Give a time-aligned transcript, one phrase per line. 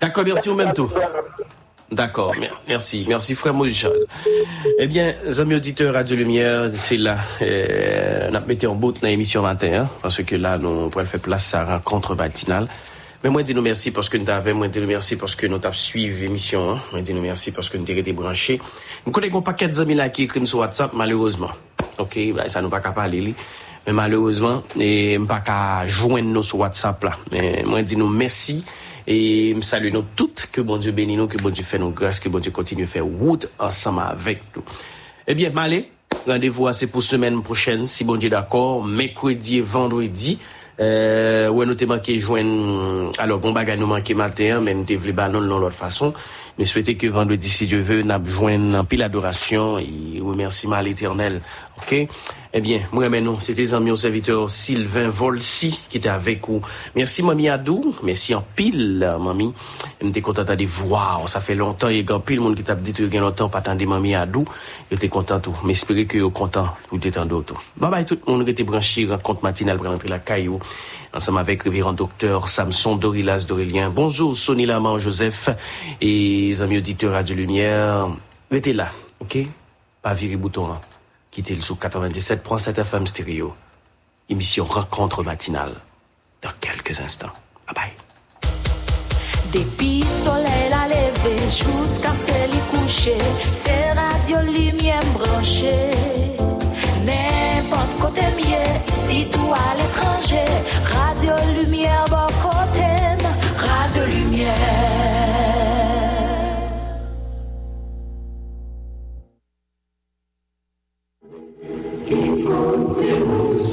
[0.00, 0.90] D'accord, merci au même tour.
[1.90, 3.04] D'accord, mer- merci.
[3.08, 3.86] Merci frère Maurice.
[4.80, 9.06] Eh bien, amis auditeurs Radio Lumière, c'est là, euh, on a mis en bout dans
[9.06, 12.66] l'émission matin, hein, parce que là, nous pourrions faire place à la rencontre matinale.
[13.22, 15.46] Mais moi, dis nous merci parce que nous t'avons, moi, dis nous merci parce que
[15.46, 16.80] nous t'avons suivi l'émission, hein.
[16.92, 18.60] Moi, dis nous merci parce que nous t'avons été branchés.
[19.06, 21.50] Nous connaissons un paquet d'amis là qui écrivent sur WhatsApp, malheureusement.
[21.98, 23.34] Ok, bah, ça nous pas qu'à parler.
[23.86, 27.12] Mais malheureusement, et pas qu'à joindre nous sur WhatsApp là.
[27.30, 28.64] Mais moi, dis nous merci.
[29.06, 31.90] Et me salue nous toutes, que bon Dieu bénisse nous, que bon Dieu fait nous
[31.90, 34.62] grâce, que bon Dieu continue à faire route ensemble avec nous.
[35.26, 35.90] Eh bien, Malé,
[36.26, 40.38] rendez-vous c'est pour semaine prochaine, si bon Dieu d'accord, mercredi et vendredi.
[40.78, 44.96] Euh, ouais, nous t'es manqué joindre, alors, bon bagage nous manqué matin, mais nous t'es
[44.96, 46.12] voulu banon de l'autre façon.
[46.58, 50.82] Mais souhaitez que vendredi, si Dieu veut, nous joindre en pile adoration et remerciement à
[50.82, 51.40] l'éternel.
[51.78, 52.08] OK?
[52.58, 56.62] Eh bien, moi, nous, c'était amis au serviteur Sylvain Volsi qui était avec vous.
[56.94, 57.94] Merci, Mamie Adou.
[58.02, 59.52] Merci en pile, Mamie.
[60.00, 61.28] Je suis content de voir.
[61.28, 63.50] Ça fait longtemps, il y a pile monde qui t'a dit que y a longtemps
[63.50, 64.46] pas attendre Mamie Adou.
[64.90, 65.54] J'étais content tout.
[65.64, 67.62] Mais j'espère que vous content pour être d'autres.
[67.76, 70.58] Bye bye tout le monde qui était branché, rencontre matinale pour rentrer la caillou.
[71.12, 73.90] Ensemble avec révérend docteur Samson Dorilas Dorélien.
[73.90, 75.50] Bonjour, Sonny Lamar Joseph
[76.00, 78.08] et les amis auditeurs Radio Lumière.
[78.50, 78.88] Restez là,
[79.20, 79.40] ok?
[80.00, 80.68] Pas virer bouton,
[81.36, 81.42] hein.
[81.42, 83.54] Quittez le sous 97.7 FM stéréo.
[84.28, 85.74] Émission Rencontre matinale.
[86.42, 87.32] Dans quelques instants.
[87.66, 87.92] Bye bye.
[89.52, 93.08] Depi soleil la leve Jusqu'à ce que li couche
[93.64, 95.92] C'est radio lumière branché
[97.04, 100.50] N'importe côté mieux Ici tout à l'étranger
[100.84, 102.88] Radio lumière bon côté
[103.56, 105.15] Radio lumière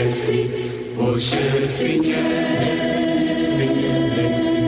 [0.09, 0.45] Merci,
[0.99, 2.17] oh cher Seigneur,
[2.59, 3.69] merci,
[4.17, 4.58] merci.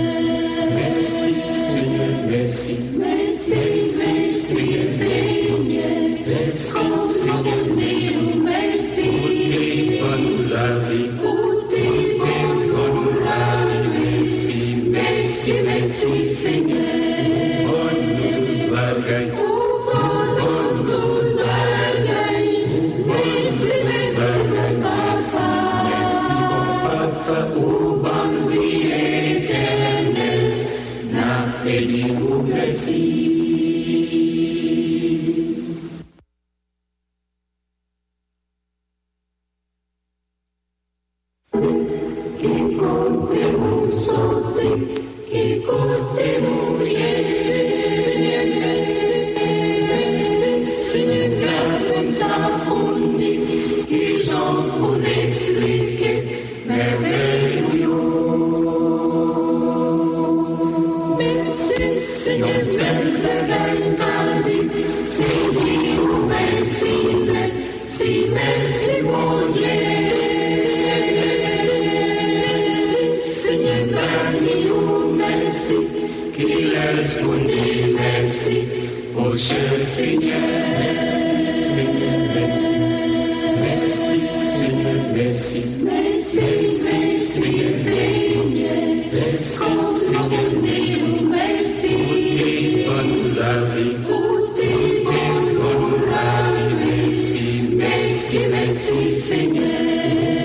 [98.34, 99.66] merci, merci Seigneur.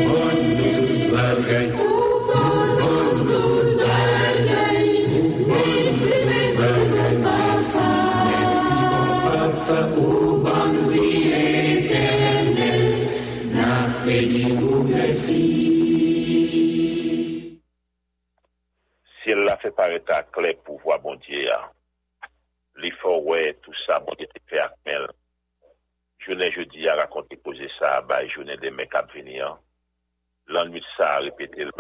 [0.09, 1.86] Bonne nouvelle.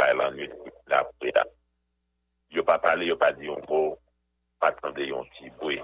[0.06, 0.52] travay lan nwit
[0.86, 1.48] la pou etan.
[2.50, 3.98] Yo pa pale, yo pa di yon bo,
[4.60, 5.80] pa tende yon ti bwe.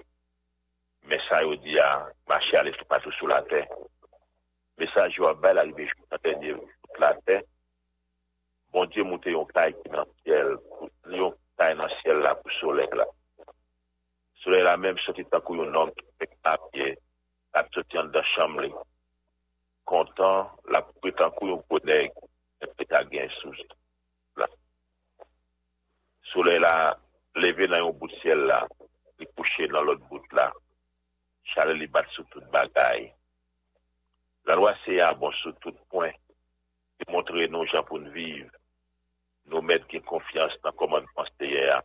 [1.10, 3.66] Mesaj yo di a, machi ale sou patou sou la ten.
[4.78, 7.42] Mesaj yo a bel alibe chou paten di sou la ten.
[8.72, 10.54] Bon diye mouten yon kay ki nan siel,
[11.10, 13.08] yon kay nan siel la pou solek la.
[14.44, 16.94] Solek la menm soti takou yon nom ki pek apye,
[17.58, 18.70] ap soti an da chamle.
[19.91, 22.14] Kontan, la pou pek takou yon podek,
[22.79, 23.72] pek agen sou.
[26.32, 26.96] Soule la,
[27.36, 28.62] leve nan yon bout siel la,
[29.20, 30.46] li kouche nan lot bout la,
[31.53, 33.05] chale li bat sou tout bagay.
[34.48, 36.17] La lwa se ya bon sou tout point,
[36.96, 38.48] ki montre nou japoun vive,
[39.53, 41.82] nou met gen konfians nan koman konsteye ya.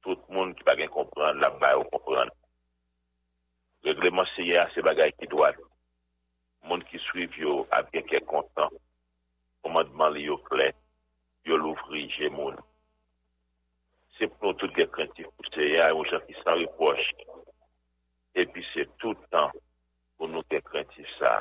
[0.00, 2.32] Tout moun ki bagen kompran, la bay ou kompran.
[3.84, 5.60] Regleman se ya se bagay ki doan.
[6.64, 8.72] Moun ki suiv yo, ap gen ke kontan.
[9.60, 10.80] Komandman li yo klet,
[11.44, 12.56] yo louvri je moun.
[14.22, 17.26] se pou nou tout gen krentif pou se ya ou jan ki san ripoche.
[18.38, 19.50] E pi se toutan
[20.16, 21.40] pou nou gen krentif sa.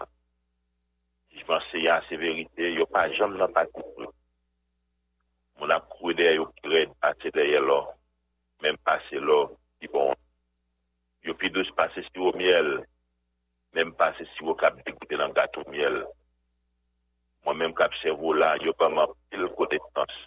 [1.37, 4.09] Jman se ya se verite, yo pa jam nan pa koukou.
[5.59, 7.83] Moun ap kou de yo kred ase deye lo,
[8.65, 9.43] men pase lo,
[9.77, 10.17] di bon.
[11.21, 12.79] Yo pi dos pase si yo miel,
[13.77, 16.01] men pase si yo kap dekoute nan gato miel.
[17.45, 20.17] Mwen men kap se vou la, yo pa man pil kote tans.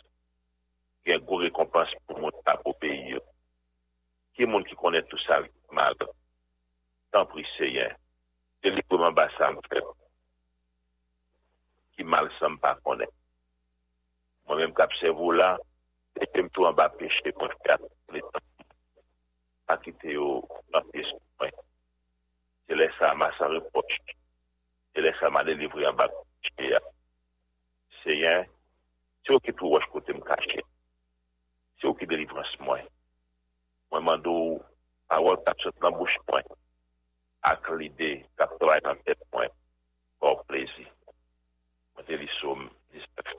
[1.05, 3.21] gen gwo rekompans pou moun ta pou peyi yo.
[4.35, 5.41] Ki moun ki konen tout sa
[5.77, 5.97] mal,
[7.13, 7.93] tan pri seyen,
[8.63, 9.91] se li pouman ba sa mwen fèm.
[11.95, 13.13] Ki mal sa mpa konen.
[14.49, 15.53] Mwen mèm kap se vou la,
[16.17, 17.87] e kem tou an ba peche mwen fèm.
[19.73, 20.41] A ki te yo,
[20.73, 21.55] an te sou mwen.
[22.65, 24.17] Se lè sa ma sa repoche.
[24.97, 26.81] Se lè sa ma delivri an ba peche ya.
[28.03, 28.49] Seyen,
[29.21, 30.65] se yo ki tou waj kote m kache.
[31.81, 32.85] se ou ki delivrans mwen.
[33.93, 34.35] Mwen mando
[35.15, 36.53] awal kap sot nan bouch mwen,
[37.51, 39.53] ak lide kap trai nan tep mwen,
[40.21, 40.87] kor plezi.
[41.95, 43.35] Mwen te li som, li spek.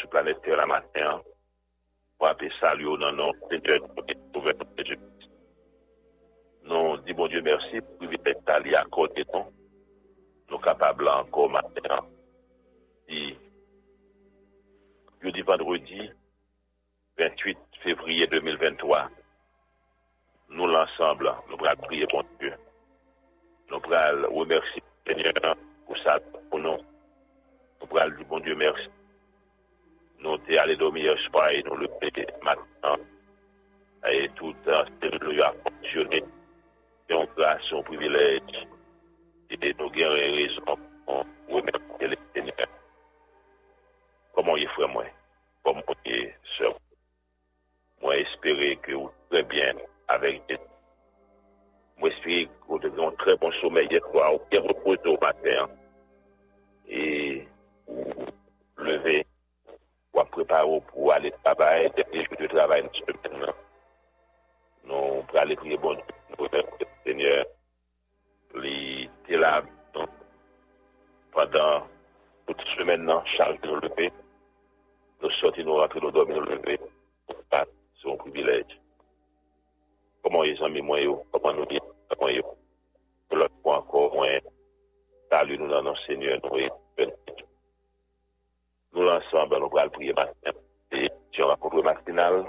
[0.00, 1.20] Sou planet Terre la matin,
[2.20, 5.28] ou ape salyo nan nou Seigneur de Jésus.
[6.64, 9.52] Nou di bon Dieu merci pou vi pek tali akote nou,
[10.50, 12.08] nou kapab la anko matin,
[13.08, 13.30] di
[15.20, 16.08] jeudi vendredi
[17.20, 19.10] 28 février 2023,
[20.50, 22.54] nous l'ensemble, nous pourrons prier pour Dieu.
[23.70, 26.18] Nous pourrons remercier le Seigneur pour ça,
[26.50, 26.78] pour nous.
[27.80, 28.88] Nous pourrons dire, bon Dieu, merci.
[30.22, 31.88] Nous sommes allés dormir ce soir et nous le
[32.42, 32.96] maintenant.
[34.10, 36.24] Et tout c'est lui a fonctionné.
[37.12, 38.40] On grâce, son privilège.
[39.50, 42.68] Et nous avons raison pour remercier le Seigneur.
[44.32, 45.04] Comment il frère moi?
[45.64, 46.78] Comment il sœur?
[48.00, 49.74] Moi, espérer que vous très bien
[50.08, 50.58] avec Dieu.
[51.98, 55.68] Moi, j'espère que vous avez un très bon sommeil hier soir, bien reposé au matin.
[56.88, 57.46] Et
[57.86, 58.26] vous
[58.78, 59.26] lever,
[60.24, 63.54] pour préparer pour aller travailler, dernier jour de travail, maintenant.
[64.84, 66.62] Nous pour aller prier bon Dieu,
[67.04, 67.44] Seigneur.
[69.28, 69.62] Là
[71.32, 71.86] pendant
[72.46, 74.12] toute semaine, de nous lever.
[75.22, 76.76] Nous sortir, nous rentrer, nous dormir, nous.
[78.02, 78.80] C'est un privilège.
[80.22, 83.46] Comment les amis moi yo, comment nous dire, comment.
[83.62, 84.28] Pour encore, moi,
[85.30, 86.58] salut nous dans Seigneur, nous
[89.00, 90.50] nous l'ensemble, nous allons prier matin.
[90.92, 92.44] Et si on rencontre matinal,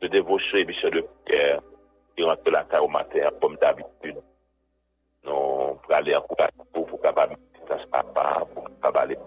[0.00, 1.60] de dévotion et mission de prière,
[2.16, 4.20] qui rentre la terre au matin, comme d'habitude.
[5.24, 7.36] Nous pour aller en courage pour capable
[7.68, 9.18] passe pas, pour capable.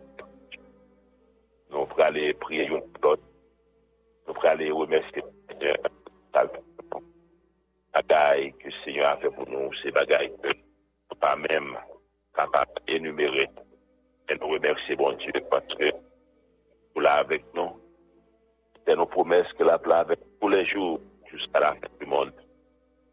[1.70, 3.20] Nous pour aller prier une autre.
[4.28, 5.78] Nous pour aller remercier le Seigneur
[7.94, 11.78] bagaille que le Seigneur a fait pour nous, c'est bagaille que nous pas même
[12.36, 13.50] capable d'énumérer.
[14.30, 15.92] Et nous remercier bon Dieu parce que
[16.98, 17.80] vous l'avez avec nous.
[18.88, 21.00] C'est nos promesses que la place avec tous les jours
[21.32, 22.34] jusqu'à la fin du monde.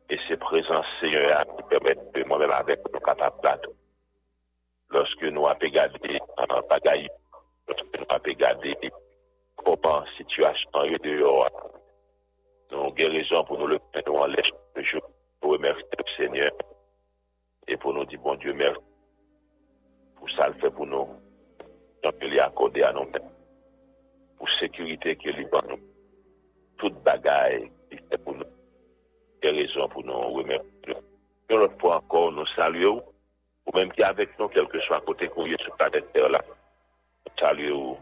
[0.09, 3.69] Et c'est présence Seigneur qui permet que moi-même avec nous capables de
[4.88, 7.11] Lorsque nous avons regardé en bagaille,
[7.69, 8.75] lorsque nous avons regardé
[9.62, 11.50] comment situation est dehors,
[12.71, 15.03] nous avons raison pour nous le mettre en l'air le jour
[15.43, 16.50] pour remercier le Seigneur
[17.69, 18.81] et pour nous dire bon Dieu merci
[20.17, 21.07] pour ça le fait pour nous
[22.03, 23.07] donc il est accordé à nous
[24.38, 25.81] pou sekurite ke li ban nou.
[26.81, 27.62] Tout bagay
[27.93, 28.49] li fè pou nou.
[29.43, 31.03] Kè rezon pou nou remèp nou.
[31.49, 33.03] Kè lòt pou ankon nou salye ou,
[33.67, 36.43] ou mèm ki avèk nou kelke swa kote kou ye sou planet ter la.
[37.41, 37.97] Salye ou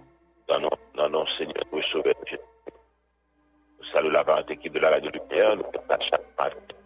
[0.51, 0.69] nan
[1.12, 2.15] nou sènyon pou souve.
[3.93, 6.77] Salye la vante ki de la radio lumière, nou fè pa chak part.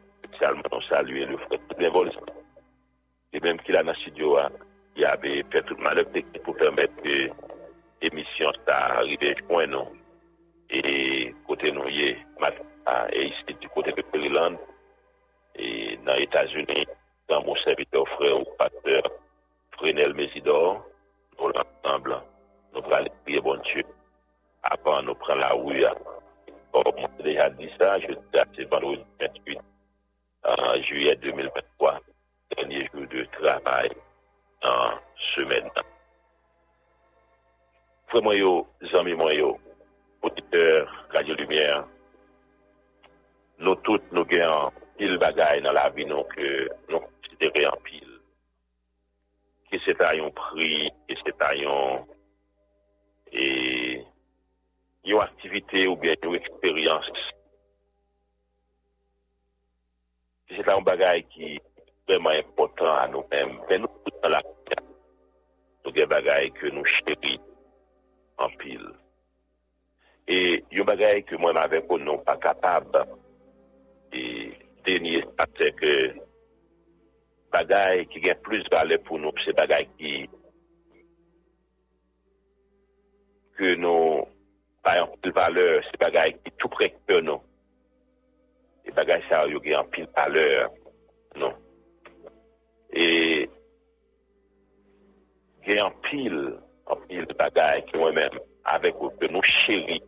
[0.41, 2.33] Salman nou salye nou fè tout l'évolution.
[3.33, 4.49] Kè mèm ki la nasi diwa,
[4.97, 7.27] y avè fè tout malèp de ki pou pèmèp de
[8.01, 9.87] que l'émission arrive point nous.
[10.71, 12.17] Et côté nous, et
[13.15, 14.57] ici du côté de Maryland,
[15.55, 16.87] et dans les États-Unis,
[17.29, 19.03] dans mon serviteur frère ou pasteur
[19.73, 20.85] Frenel Mésidor,
[21.39, 22.21] nous l'ensemble,
[22.75, 23.83] nous allons prier bon Dieu.
[24.63, 25.85] Avant, nous prenons la rue
[26.73, 29.59] comme j'ai déjà dit ça, je dis c'est vendredi 28
[30.45, 32.01] en juillet 2023,
[32.57, 33.91] dernier jour de travail
[34.63, 34.91] en
[35.35, 35.71] semaine.
[38.09, 39.59] Frémont yo, Zami Moyo,
[40.23, 41.85] auditeur Radio Lumière,
[43.59, 48.21] nous tous nous gagnons pile bagaille dans la vie, donc que nous considérons en pile.
[49.73, 52.05] Que c'est à un prix, que c'est à un...
[53.33, 54.05] Et
[55.05, 57.11] une activité ou bien une expérience.
[60.49, 61.63] C'est un bagaille qui est
[62.09, 63.61] vraiment important à nous-mêmes.
[63.69, 63.89] Mais nous,
[64.23, 64.47] dans la vie,
[65.85, 67.41] nous avons des bagailles que nous chéris.
[68.43, 68.85] anpil.
[70.27, 72.97] E yon bagay ke mwen avek ou nou pa kapab
[74.11, 74.23] e
[74.87, 75.93] denye atè ke
[77.55, 80.15] bagay ki gen plus vale pou nou se bagay ki
[83.57, 84.27] ke nou
[84.83, 87.39] pa yon pil valeur se bagay ki tou prek pe nou.
[88.87, 90.69] E bagay sa yon gen pil valeur
[91.39, 91.55] nou.
[92.91, 93.09] E
[95.63, 96.39] gen yon pil
[96.93, 98.37] anpil bagay ki mwen men
[98.73, 99.99] avek ou ke nou chéri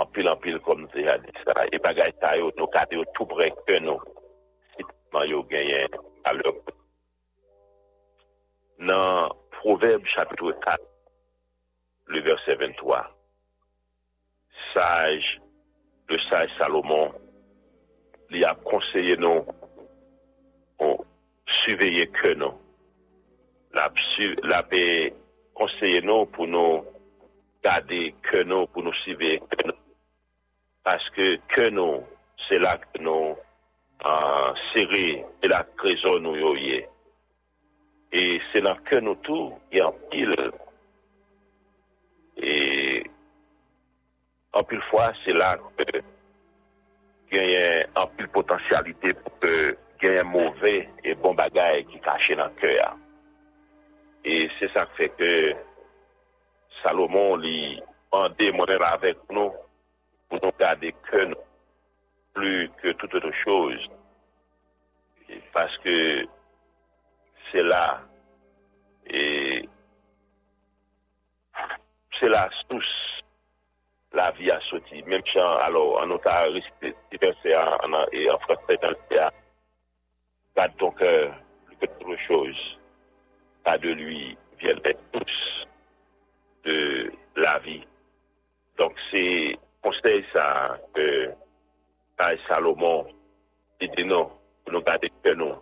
[0.00, 1.06] anpil anpil kom zi
[1.44, 4.00] sa e bagay sa yo nou kade yo tou brek pe nou
[4.74, 5.98] sitman yo genyen
[6.30, 6.72] alop
[8.78, 10.82] nan proverbe chapitre 4
[12.14, 13.00] le verset 23
[14.72, 15.30] saj
[16.10, 17.14] le saj Salomon
[18.34, 19.46] li ap konseye nou
[20.78, 21.06] pou
[21.62, 22.60] suveye ke nou
[23.74, 23.88] La,
[24.46, 24.80] la pe
[25.58, 26.82] konseye nou pou nou
[27.64, 29.78] gade ke nou pou nou sive ke nou.
[30.84, 32.02] Paske ke nou
[32.46, 33.34] se la ke nou
[34.04, 36.82] an seri de la krezon nou yo ye.
[38.14, 40.34] E se la ke nou tou yon pil.
[42.36, 42.56] E
[44.54, 46.02] an pil fwa se la ke
[47.32, 49.54] genyen an pil potansyalite pou ke
[50.02, 52.92] genyen mouve e bon bagay ki kache nan ke ya.
[54.24, 55.30] E se sa fe ke
[56.80, 57.58] Salomon li
[58.08, 59.50] mande moner avek nou
[60.30, 61.42] pou nou gade ke nou
[62.32, 63.82] plu ke tout eto chouz.
[65.28, 65.96] E paske
[67.50, 67.82] se la
[69.04, 69.24] e
[72.16, 72.88] se la stous
[74.16, 75.02] la vi a soti.
[75.04, 78.00] Mem chan alo anotaris ti verse an e an an
[78.38, 79.28] an fransè tan se a
[80.56, 81.28] gade ton kèr
[81.66, 82.64] plu ke tout eto chouz.
[83.64, 84.80] Pas de lui viennent
[85.12, 85.66] tous
[86.64, 87.84] de la vie.
[88.78, 91.34] Donc c'est conseil ça que
[92.16, 93.10] Ay Salomon,
[93.80, 94.30] di di nou,
[94.62, 95.58] pou nou gade ke nou,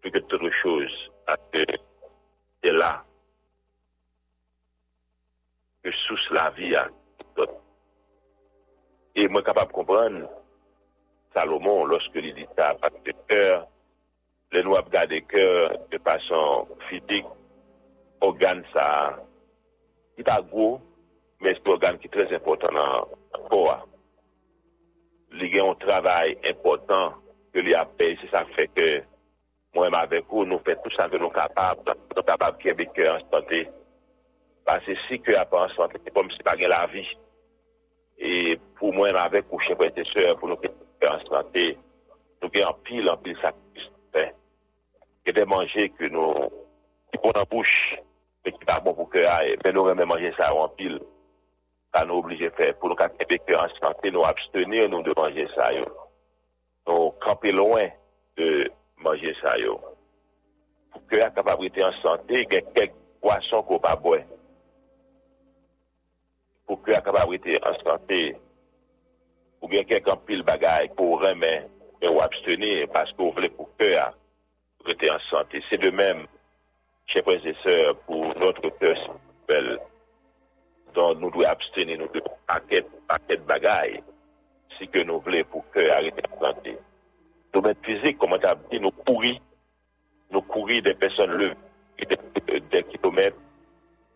[0.00, 0.94] pou ke tout chose,
[1.28, 1.66] ake,
[2.64, 2.94] de la,
[5.84, 6.86] ke sous la vi a,
[9.12, 10.22] e mwen kapap kompran,
[11.36, 13.68] Salomon, loske li di ta, pati kèr,
[14.52, 15.44] le nou ap gade ke
[15.88, 17.28] de pasan fidik,
[18.22, 18.86] organ sa,
[20.16, 20.74] ki ta gwo,
[21.40, 23.78] men se organ ki trez important nan kowa.
[25.40, 27.16] Li gen yon travay important
[27.54, 28.90] ke li ap pey, se sa fek ke
[29.72, 31.80] mwen avek ou nou fek tout sa de nou kapab,
[32.12, 33.64] nou kapab ki ebe an sante.
[34.68, 37.06] Pase si ke ap anstante, se pom se pa gen la vi.
[38.20, 40.68] E pou mwen avek ou chepwete se, pou nou ke
[41.08, 41.70] anstante,
[42.44, 43.88] nou gen an pil an pil sakris.
[45.22, 46.48] ke de manje ke nou
[47.12, 47.98] ki pon an pouche
[48.42, 49.56] pe ki pa bon pou kè a e.
[49.62, 50.98] Pe nou remè manje sa an pil.
[51.92, 55.14] Sa nou oblige fè pou nou kakè pe kè an sante nou abstenir nou de
[55.18, 55.86] manje sa yo.
[56.88, 57.92] Nou kampe loin
[58.40, 58.66] de
[59.04, 59.78] manje sa yo.
[60.92, 64.24] Pou kè a kapabrite an sante gen kek poason ko pa bwe
[66.66, 68.24] pou kè a kapabrite an sante
[69.62, 71.52] ou gen kek an pil bagay pou remè
[72.02, 74.08] e ou abstenir paske ou vle pou kè a
[74.86, 75.62] an sante.
[75.68, 76.26] Se de men,
[77.12, 79.00] che prezeseur pou notre pers
[79.48, 79.74] bel
[80.96, 83.98] don nou dwe absteni nou dwe paket bagay
[84.78, 86.76] si ke nou vle pou ke arete plante.
[87.52, 89.34] Nou men fizik, koman ta abdi, nou kouri,
[90.32, 91.50] nou kouri de peson le,
[92.00, 93.36] de kilomet,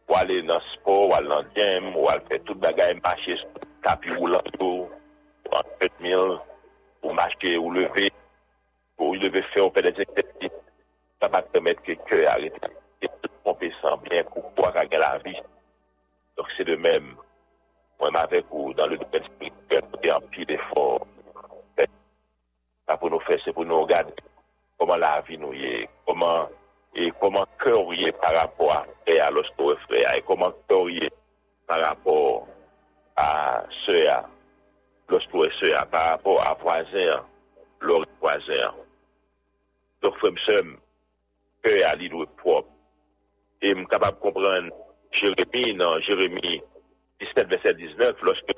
[0.09, 3.37] ou ale nan sport, ou ale nan djem, ou ale fe tout bagay mache
[3.85, 6.39] kapi ou lanto, ou an pet mil,
[7.05, 8.09] ou mache ou leve,
[8.99, 10.51] ou leve fe ou pe de zekte,
[11.21, 12.71] sa pa temet ke ke arete,
[13.03, 15.37] e tout pompe san bien pou kwa kage la vi.
[16.37, 17.15] Donc c'est de même,
[18.01, 21.07] moi avec ou dans le domaine spirituel, nous avons pile d'efforts.
[22.87, 24.15] Pas pour nous faire, c'est pour nous regarder
[24.79, 26.49] comment la vie nous est, comment
[26.95, 29.31] et comment cœur y est par rapport à frère,
[29.89, 31.13] frère, et comment cœur y est
[31.67, 32.47] par rapport
[33.17, 33.65] à
[35.09, 37.25] lorsqu'on est soeur, par rapport à voisin,
[37.81, 38.75] l'autre voisin.
[40.03, 40.77] Donc, frère, me
[41.63, 42.69] cœur à l'île propre.
[43.63, 44.71] Et je suis capable de comprendre
[45.13, 46.63] Jérémie, dans Jérémie
[47.21, 48.53] 17, verset 19, lorsque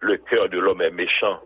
[0.00, 1.40] le cœur de l'homme est méchant,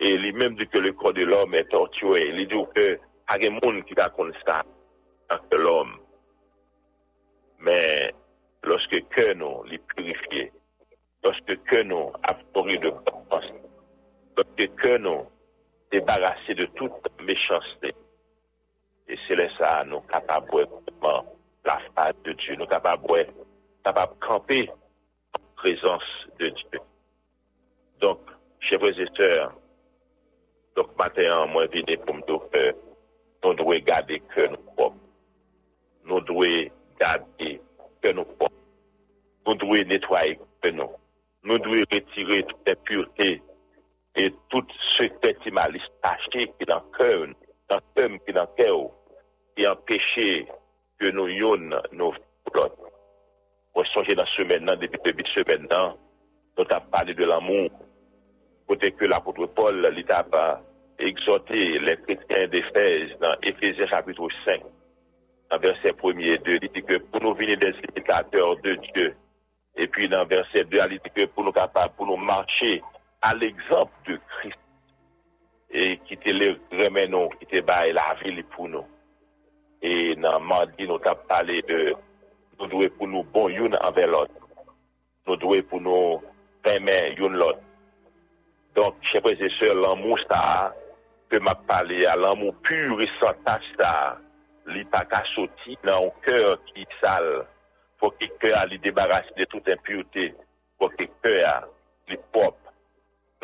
[0.00, 2.28] Et lui-même dit que le corps de l'homme est torturé.
[2.28, 4.64] Il dit que pas de monde qui va connaître ça
[5.50, 5.96] que l'homme.
[7.60, 8.12] Mais
[8.62, 10.52] lorsque que nous purifier,
[11.22, 13.52] lorsque que nous avons de confiance,
[14.36, 15.26] lorsque que nous
[15.94, 17.94] débarrasser de toute méchanceté,
[19.06, 20.66] et c'est là ça, nous capables
[21.64, 23.26] la face de Dieu, nous capables
[23.84, 24.68] capables de camper
[25.34, 26.02] en présence
[26.40, 26.80] de Dieu.
[28.00, 28.18] Donc,
[28.58, 29.54] chers frères et sœurs,
[30.74, 32.74] donc matin, moi, viens pour me dire
[33.44, 34.96] nous devons garder que nous propres.
[36.06, 37.60] Nous devons garder
[38.02, 38.54] que nous propres.
[39.46, 40.90] Nous devons nettoyer que nous.
[41.44, 43.42] Nous devons retirer toute impureté
[44.14, 47.32] et tout se tè ti malis tache ki nan kèm,
[47.70, 48.84] nan kèm ki nan kèw,
[49.56, 50.28] ki an peche
[51.00, 52.14] ke nou yon nou
[52.50, 52.76] plot.
[53.74, 55.98] Mwen sonje nan semen nan, depi debi semen nan,
[56.54, 57.66] nou ta pale de l'amou,
[58.70, 60.44] kote ke l'apotre Paul li ta pa
[61.02, 64.62] exote le kretien de Fès nan Efesien chapitre 5,
[65.50, 69.10] nan verset 1er 2, li di ke pou nou vini des imitateurs de Dieu,
[69.74, 72.78] et puis nan verset 2, li di ke pou nou kapab, pou nou marche,
[73.24, 74.60] a l'exemple de Christ
[75.72, 78.84] e ki te non, le remen nou, ki te baye la vili pou nou.
[79.80, 81.78] E nan mandi nou tap pale de
[82.58, 84.30] nou dwe pou nou bon youn anve lot.
[85.24, 86.20] Nou dwe pou nou
[86.68, 87.62] remen youn lot.
[88.76, 90.74] Donk, chepre se se l'anmou sa,
[91.32, 93.92] ke map pale a l'anmou pur e santas sa,
[94.68, 97.30] li pa ka soti nan ou kèr ki sal.
[98.02, 100.28] Fok e kèr li debarasi de tout impurite.
[100.76, 101.64] Fok e kèr
[102.12, 102.60] li pop.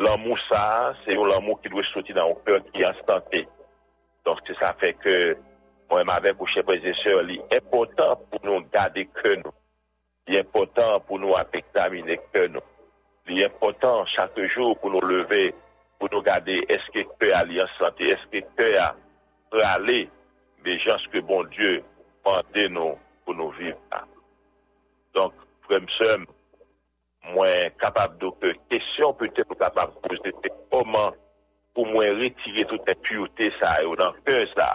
[0.01, 3.47] l'amour ça, c'est l'amour qui doit sortir dans un cœur qui est instanté.
[4.25, 5.37] Donc, c'est ça fait que,
[5.89, 9.51] moi-même avec vos chers frères et sœurs, il est important pour nous garder que nous.
[10.27, 12.61] Il est important pour nous examiner que nous.
[13.27, 15.53] Il est important chaque jour pour nous lever,
[15.99, 18.95] pour nous garder, est-ce que cœur allié en santé, est-ce que cœur
[19.49, 20.09] peut aller,
[20.63, 21.83] mais gens que bon Dieu,
[22.23, 23.77] pendez nous pour nous vivre.
[25.13, 25.33] Donc,
[25.63, 26.19] frères et sœurs,
[27.29, 31.15] mwen kapab do ke kesyon pwete mwen kapab pwese te koman
[31.75, 34.67] pou mwen retire toute puyote sa yo nan ke sa.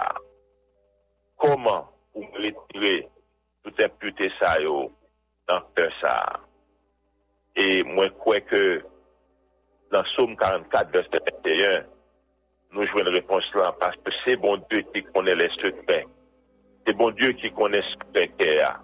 [1.42, 2.94] Koman pou mwen retire
[3.66, 4.86] toute puyote sa yo
[5.50, 6.14] nan ke sa.
[7.58, 8.62] E mwen kwe ke
[9.92, 11.92] nan soum 44 verset 21
[12.76, 16.02] nou jwen repons lan paske se bon Dieu ki konen le sekre.
[16.86, 18.74] Se bon Dieu ki konen sekre ke a.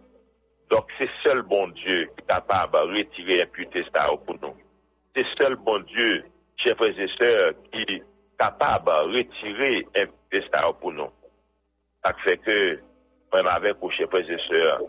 [0.72, 4.56] Donc, c'est seul bon Dieu qui est capable de retirer l'impureté ça pour nous.
[5.14, 6.24] C'est seul bon Dieu,
[6.56, 8.02] chers frères et sœurs, qui est
[8.38, 11.10] capable de retirer l'impureté ça pour nous.
[12.02, 12.80] Ça fait que,
[13.34, 14.80] même avec vos chers frères et sœurs,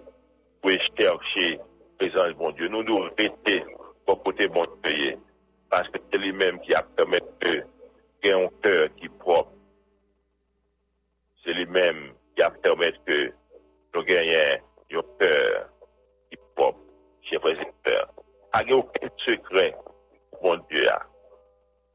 [0.62, 1.60] pour chercher
[1.98, 2.70] présence bon Dieu.
[2.70, 3.66] Nous nous rester
[4.06, 5.18] pour côté bon Dieu.
[5.70, 7.66] Parce que c'est lui-même qui a permis de
[8.22, 9.52] créer un cœur qui est propre.
[11.44, 12.13] C'est lui-même
[20.70, 20.88] Dieu.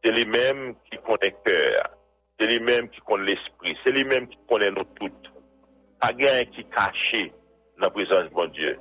[0.05, 1.90] C'est lui-même qui connaît le cœur.
[2.38, 3.77] C'est lui-même qui connaît l'esprit.
[3.85, 5.33] C'est lui-même qui connaît nous toutes.
[6.01, 7.33] A rien qui caché
[7.79, 8.79] dans la présence de bon Dieu.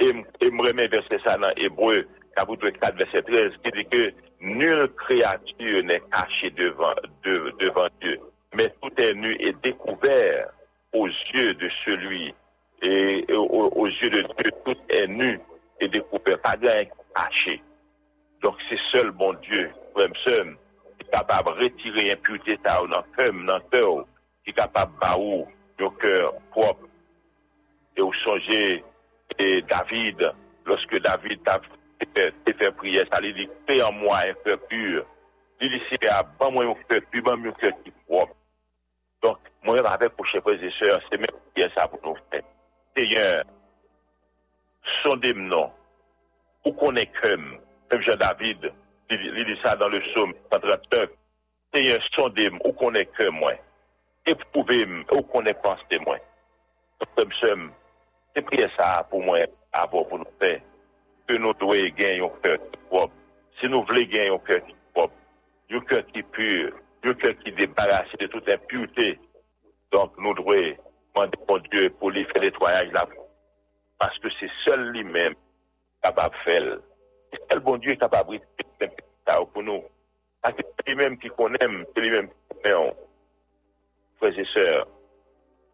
[0.00, 4.88] Et je me verset ça dans Hébreu, chapitre 4, verset 13, qui dit que nulle
[4.96, 8.20] créature n'est cachée devant, de- devant Dieu,
[8.54, 10.50] mais tout est nu et découvert
[10.92, 12.32] aux yeux de celui,
[12.82, 15.40] et, et aux, aux yeux de Dieu, tout est nu
[15.80, 17.60] et découvert, pas rien caché.
[18.42, 20.52] Donk se sol bon Diyo, prem sem,
[21.00, 24.04] ki kapab retire impute ta ou nan kem, nan te ou,
[24.46, 25.42] ki kapab ba ou,
[25.80, 26.84] yo kèr prop.
[27.98, 28.78] E ou sonje,
[29.38, 30.22] e David,
[30.70, 31.42] loske David
[32.14, 35.02] te fè priye, sa li li pe an mwa en fè pur,
[35.58, 38.34] li li se a ban mwen yon fè pur, ban mwen yon fè ki prop.
[39.24, 42.44] Donk, mwen yon avè pou chè prezese, se men priye sa pou nou fè.
[42.94, 43.56] Se yon,
[45.02, 45.74] sondem non,
[46.62, 47.56] ou konen kem,
[47.88, 48.68] Mèm Jean David,
[49.08, 50.34] li li sa dan le soum,
[51.72, 53.56] te yon sondem ou konen ke mwen,
[54.24, 56.20] te pouvem ou konen pans te mwen.
[57.16, 57.68] Mèm soum,
[58.34, 60.58] te priye sa pou mwen avon pou nou fè,
[61.28, 63.14] ke nou dwe gen yon kèr ki prop,
[63.60, 65.14] se nou vle gen yon kèr ki prop,
[65.72, 69.14] yon kèr ki pur, yon kèr ki debarase de tout impurite,
[69.92, 70.76] donk nou dwe
[71.16, 73.28] mande kon Diyo pou li fè netwayaj la pou,
[74.00, 75.36] paske se sol li mèm
[76.04, 76.76] kabab fèl,
[77.48, 78.88] quel bon Dieu est capable de
[79.26, 79.82] ça pour nous.
[80.44, 81.58] C'est lui-même qui connaît,
[81.94, 82.94] c'est lui-même qui connaît,
[84.18, 84.86] frères et sœurs.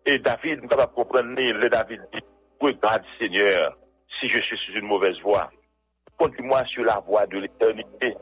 [0.07, 2.21] Et David, nous capable de comprendre, le David dit,
[2.61, 3.77] regarde Seigneur,
[4.21, 5.51] si je suis sur une mauvaise voie,
[6.19, 8.17] conduis-moi sur la voie de l'éternité.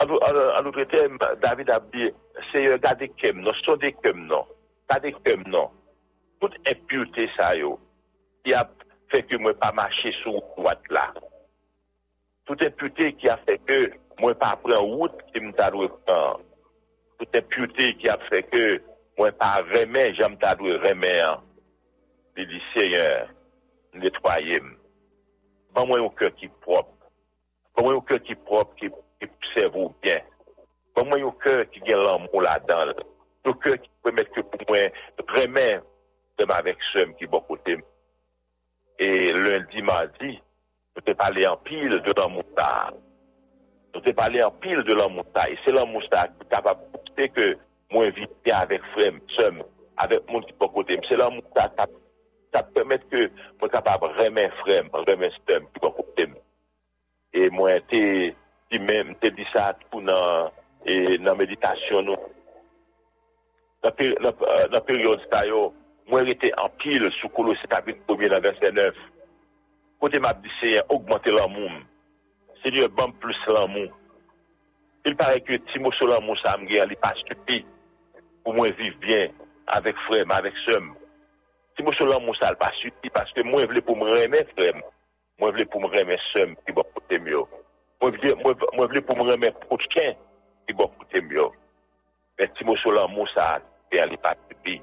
[0.00, 2.10] En, en, en d'autres termes, David a dit,
[2.52, 4.46] Seigneur, gardez kem non, sondez kem non,
[4.88, 5.70] gardez kem non.
[6.40, 7.80] Toute impureté, ça, yo,
[8.44, 8.68] qui a
[9.08, 11.12] fait que moi pas marcher sur droite là.
[12.48, 13.76] tout epute ki a feke
[14.22, 16.40] mwen pa pren wout ki mta dwe pran.
[17.20, 18.78] Tout epute ki a feke
[19.18, 21.42] mwen pa remen jan mta dwe remen
[22.38, 23.28] li liseyen
[24.00, 24.72] netwayem.
[25.76, 26.88] Ban mwen yo kè ki prop.
[27.76, 28.88] Ban mwen yo kè ki prop ki,
[29.20, 30.24] ki servou bien.
[30.96, 32.96] Ban mwen yo kè ki gen lan mou la dan.
[33.44, 34.96] Yo kè ki premet ke pou mwen
[35.36, 35.84] remen
[36.40, 37.76] dem avek sem ki bon kote.
[38.98, 40.38] E lundi, mardi,
[40.96, 42.68] nou te pale an pil de lan mousta.
[43.94, 45.46] Nou te pale an pil de lan mousta.
[45.50, 47.48] E se lan mousta ki kapab poukte ke
[47.94, 49.62] mwen vite avèk frem, tsem,
[50.04, 50.98] avèk moun ki pou kote.
[51.08, 56.30] Se lan mousta kap pèmèt ke mwen kapab remè frem, remè stem, pou kote.
[57.36, 58.02] E mwen te
[58.72, 60.52] di mèm, te di sa pou nan,
[60.84, 62.34] e, nan meditasyon nou.
[63.84, 64.32] Nan, per, nan,
[64.72, 65.68] nan euh, peryode ta yo,
[66.10, 69.04] mwen rete an pil sou kolo se kapit poumye nan verset 9.
[69.98, 71.80] Kote map di se augmente lan moun.
[72.62, 73.88] Se di ban plus lan moun.
[75.08, 77.62] Il pare ke ti mou sou lan moun sa mge an li pa stupi.
[78.44, 79.32] Pou mwen viv bien
[79.74, 80.90] avek frem, avek sem.
[81.74, 84.42] Ti mou sou lan moun sa li pa stupi paske mwen vle pou mwen reme
[84.52, 84.82] frem.
[85.40, 87.46] Mwen vle pou mwen reme sem ki bo kote myo.
[88.02, 90.14] Mwen vle pou mwen reme potken
[90.68, 91.48] ki bo kote myo.
[92.38, 93.56] Men ti mou sou lan moun sa
[93.90, 94.76] li an li pa stupi.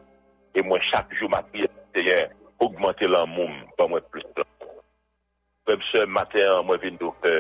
[0.56, 2.26] E mwen chak jou ma priye seye
[2.60, 4.55] augmente lan moun ban mwen plus lan.
[5.66, 7.34] pep se mater mwen vin do pe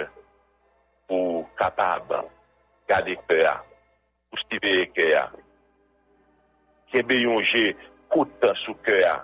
[1.05, 2.09] pou kapab
[2.89, 3.59] gade pe a,
[4.29, 5.27] pou stive ke a,
[6.89, 7.69] kebe yon je
[8.13, 9.19] koutan sou ke a,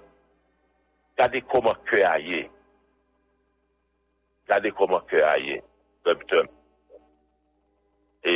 [1.17, 2.43] gade koman ke a ye,
[4.49, 5.57] gade koman ke a ye,
[6.05, 6.49] pep tem.
[8.21, 8.35] E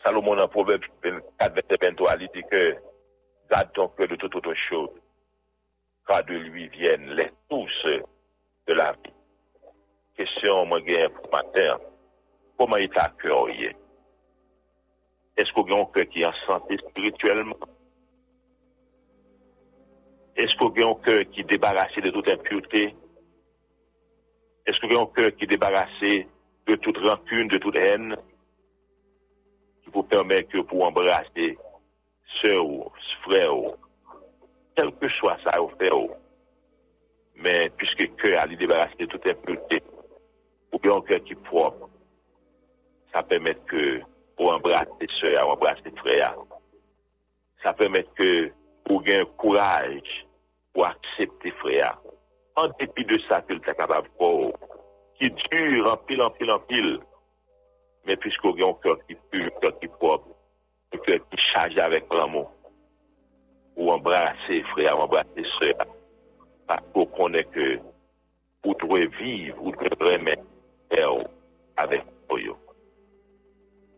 [0.00, 2.62] Salomon an proverb 4.23 li di ke
[3.52, 4.92] gade ton ke de toutoton chou,
[6.08, 7.98] ka de lui vyen le touse
[8.68, 9.12] de la vie.
[10.16, 11.78] Question, moi, gagne pour matin.
[12.56, 13.48] Comment est ta cœur?
[15.36, 17.56] Est-ce qu'on a un cœur qui est en santé spirituellement?
[20.36, 22.94] Est-ce qu'on a un cœur qui est débarrassé de toute impureté?
[24.66, 26.28] Est-ce qu'on a un cœur qui est débarrassé
[26.66, 28.16] de toute rancune, de toute haine?
[29.82, 31.56] Qui vous permet que pour embrasser
[32.42, 33.54] soeur ou frère
[34.76, 35.94] quel que soit ça ou frère
[37.42, 39.78] men pwiske kè a li debarase de tout impulte,
[40.72, 41.84] ou bè an kè ki prop,
[43.12, 43.82] sa pèmèt ke
[44.38, 46.32] ou embrase se a, ou embrase freya.
[47.62, 48.30] Sa pèmèt ke
[48.88, 50.02] ou gen kouraj
[50.76, 51.92] ou aksepte freya.
[52.58, 54.50] An depi de sa ke lta kapab pou,
[55.18, 56.90] ki dure an pil, an pil, an pil,
[58.06, 60.26] men pwiske ou gen an kè ki pur, an kè ki prop,
[60.94, 62.50] an kè ki chaje avèk l'amou,
[63.78, 65.86] ou embrase freya, ou embrase se a.
[66.68, 67.78] pa pou konen ke
[68.68, 70.42] ou trwe vive, ou trwe remen
[70.92, 71.24] e ou
[71.80, 72.56] avek pou yo.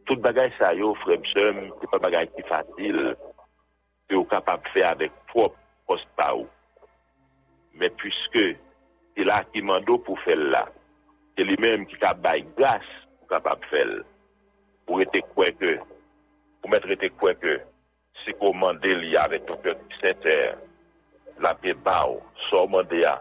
[0.06, 3.00] Tout bagay sa yo, fremsem, se pa bagay ki fasil,
[4.06, 5.56] se ou kapap fe avek prop
[5.90, 6.46] post pa ou.
[7.74, 10.64] Men pwiske se la ki mando pou fel la,
[11.34, 12.86] se li menm ki kap bay glas
[13.18, 14.00] pou kapap fel,
[14.86, 15.76] pou ete kweke,
[16.60, 17.58] pou metre ete kweke,
[18.22, 20.58] se komande li avek ton pek seter,
[21.40, 23.16] la pe ba ou, so mande ya,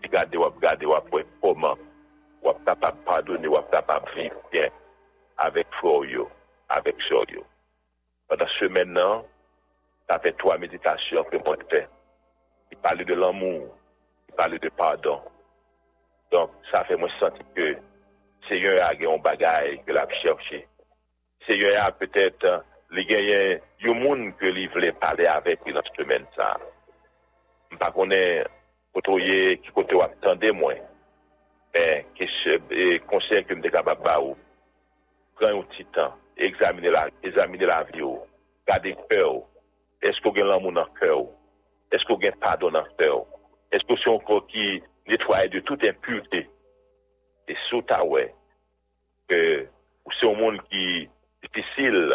[0.00, 1.78] si gade wap gade wap wè poman,
[2.44, 4.70] wap kapap padone, wap kapap viv bien,
[5.42, 6.28] avèk fò yo,
[6.76, 7.42] avèk sò yo.
[8.30, 9.24] Pendan semen nan,
[10.08, 11.82] ta fè twa meditasyon ke mwen fè.
[12.70, 13.66] Ki pale de l'amou,
[14.28, 15.24] ki pale de padon.
[16.32, 17.72] Donk, sa fè mwen santi ke
[18.48, 20.62] se yon a gen yon bagay ke la chèvche.
[21.44, 22.46] Se yon a petèt
[22.94, 26.54] li gen yon moun ke li vle pale avèk yon semen sa.
[27.74, 28.46] mpa konen
[28.94, 30.78] kotoye ki kote wap tande mwen,
[31.74, 32.04] men,
[32.70, 34.36] e, konsen ke mde kabab ba ou,
[35.38, 38.22] pren ou titan, examine la, examine la vi ou,
[38.68, 39.42] gade kè ou,
[40.06, 41.32] esko gen lan moun nan kè ou,
[41.94, 43.26] esko gen padon nan kè ou,
[43.74, 44.78] esko se yon kò ki
[45.10, 46.44] netwaye de tout impurite,
[47.50, 48.28] e sou ta wè,
[49.28, 49.42] ke
[50.06, 51.08] ou se yon moun ki
[51.42, 52.14] difisil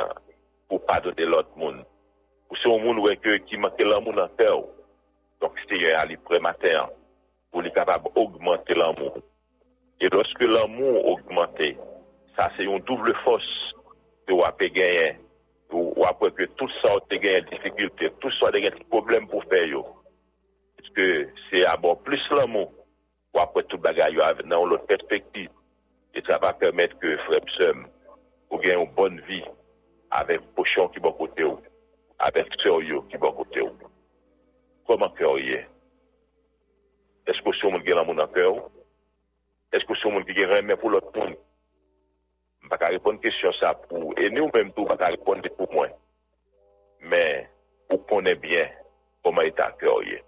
[0.69, 1.83] pou padon de lot moun,
[2.47, 4.69] ou se yon moun wè ke ki manke lan moun nan kè ou,
[5.41, 6.91] Donc, c'est aller prémateur
[7.51, 9.17] pour les capables d'augmenter l'amour.
[10.01, 11.61] Et lorsque l'amour augmente,
[12.37, 13.73] ça c'est une double force
[14.25, 15.19] que vous avez gagné.
[15.71, 19.83] Ou après que tout ça a gagné difficulté, tout ça a gagné problème pour faire.
[20.77, 22.73] Parce que c'est d'abord plus l'amour,
[23.33, 25.49] ou après tout bagage dans l'autre perspective.
[26.15, 27.87] Et ça va permettre que Frère Psum,
[28.49, 29.43] ou gagne une bonne vie
[30.11, 31.43] avec pochon qui va côté,
[32.17, 33.61] avec sérieux qui va côté.
[34.89, 35.59] koman kèw yè.
[37.29, 38.55] Esko sou moun gen an moun an kèw?
[39.77, 41.35] Esko sou moun ki gen remè pou lot moun?
[42.71, 45.93] Baka repon kèsyon sa pou, e nou mèm tou baka repon de pou mwen.
[47.05, 47.21] Mè,
[47.89, 48.73] pou konè byen,
[49.25, 50.23] koman etan kèw yè.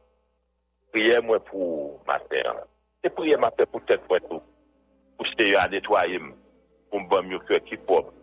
[0.93, 2.51] Priye mwen pou mater.
[3.01, 4.45] Se priye mater pou tèt mwen tou.
[5.17, 6.29] Pou se yo an netwayim,
[6.93, 8.13] pou mbèm yo kèw ki pop,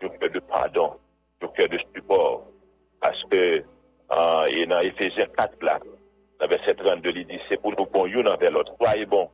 [0.00, 0.96] yo kèw de pardon,
[1.44, 2.46] yo kèw de stupor,
[3.04, 3.42] paske
[4.48, 5.78] et dans Ephésiens 4 là,
[6.40, 8.74] dans verset 32, il dit, c'est pour nous bon l'un envers l'autre.
[8.80, 9.30] Soyez bons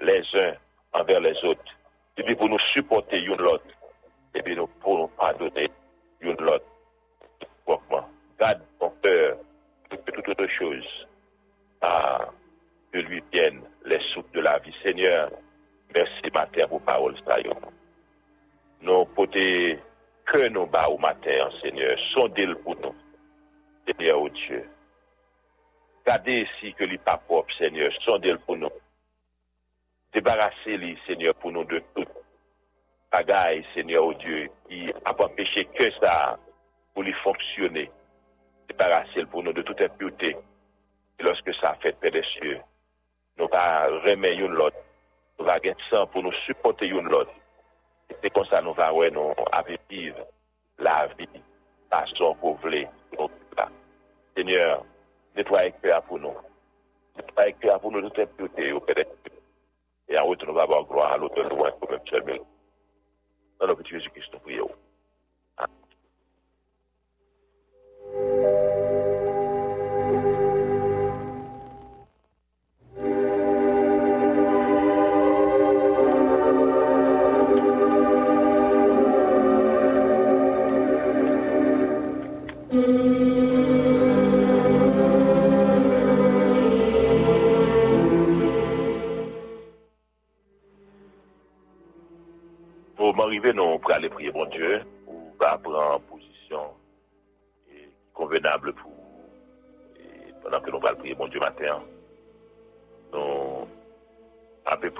[0.00, 0.54] les uns
[0.92, 1.62] envers les autres.
[2.16, 3.64] Et puis pour nous supporter l'un l'autre.
[4.34, 5.70] Et puis nous, pour nous pardonner
[6.20, 6.64] l'un l'autre.
[8.38, 9.36] Garde ton cœur
[9.90, 11.06] de toute autre chose.
[11.80, 12.28] Ah,
[12.92, 14.74] que lui viennent les soupes de la vie.
[14.82, 15.30] Seigneur,
[15.94, 17.36] merci matin pour parole ça.
[18.80, 19.78] Nous poter
[20.24, 22.94] que nous bas au matin, Seigneur, sondez-le pour nous.
[23.88, 24.68] Seigneur, oh Dieu.
[26.06, 28.68] Gardez ici que les pas propre, Seigneur, sondez-le pour nous.
[30.12, 32.04] Débarrassez-les, Seigneur, pour nous de tout
[33.10, 36.38] bagaille, Seigneur, oh Dieu, qui a empêché que ça
[36.92, 37.90] pour lui fonctionner.
[38.68, 40.36] Débarrassez-le pour nous de toute impureté.
[41.18, 42.60] Et lorsque ça fait paix des cieux,
[43.38, 44.76] nous allons remettre une l'autre.
[45.38, 47.32] Nous allons gagner sang pour nous supporter une l'autre.
[48.10, 50.26] Et c'est comme ça nous allons nous vivre
[50.78, 51.26] la vie,
[51.90, 52.86] façon pour voulez.
[54.38, 54.84] Seigneur,
[55.34, 56.38] netwaye kwe apou nou.
[57.16, 59.02] Netwaye kwe apou nou, nou te pyote yo pede.
[60.06, 62.38] E an wote nou va ba gro an lote lou an pou mèm chèmèl.
[63.58, 64.76] Nan nou piti Jésus Christ nou priye ou.
[65.58, 65.87] Amen.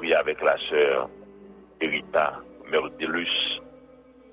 [0.06, 1.10] Avec la sœur
[1.80, 3.60] Erita Merdelus,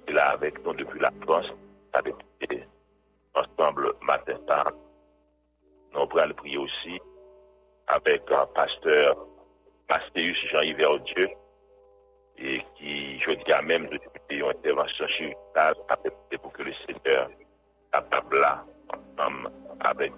[0.06, 1.48] qui est là avec nous depuis la France,
[1.94, 2.16] avec
[3.34, 4.72] ensemble matin tard.
[5.94, 7.00] Nous allons prier aussi
[7.88, 9.18] avec un pasteur
[9.88, 11.30] Pastéus Jean-Yves Dieu,
[12.38, 14.00] et qui, je dis à même, de
[14.30, 15.76] une intervention chirurgicale
[16.42, 17.30] pour que le Seigneur
[17.92, 18.66] capable là,
[19.18, 19.52] ensemble
[19.82, 20.12] avec,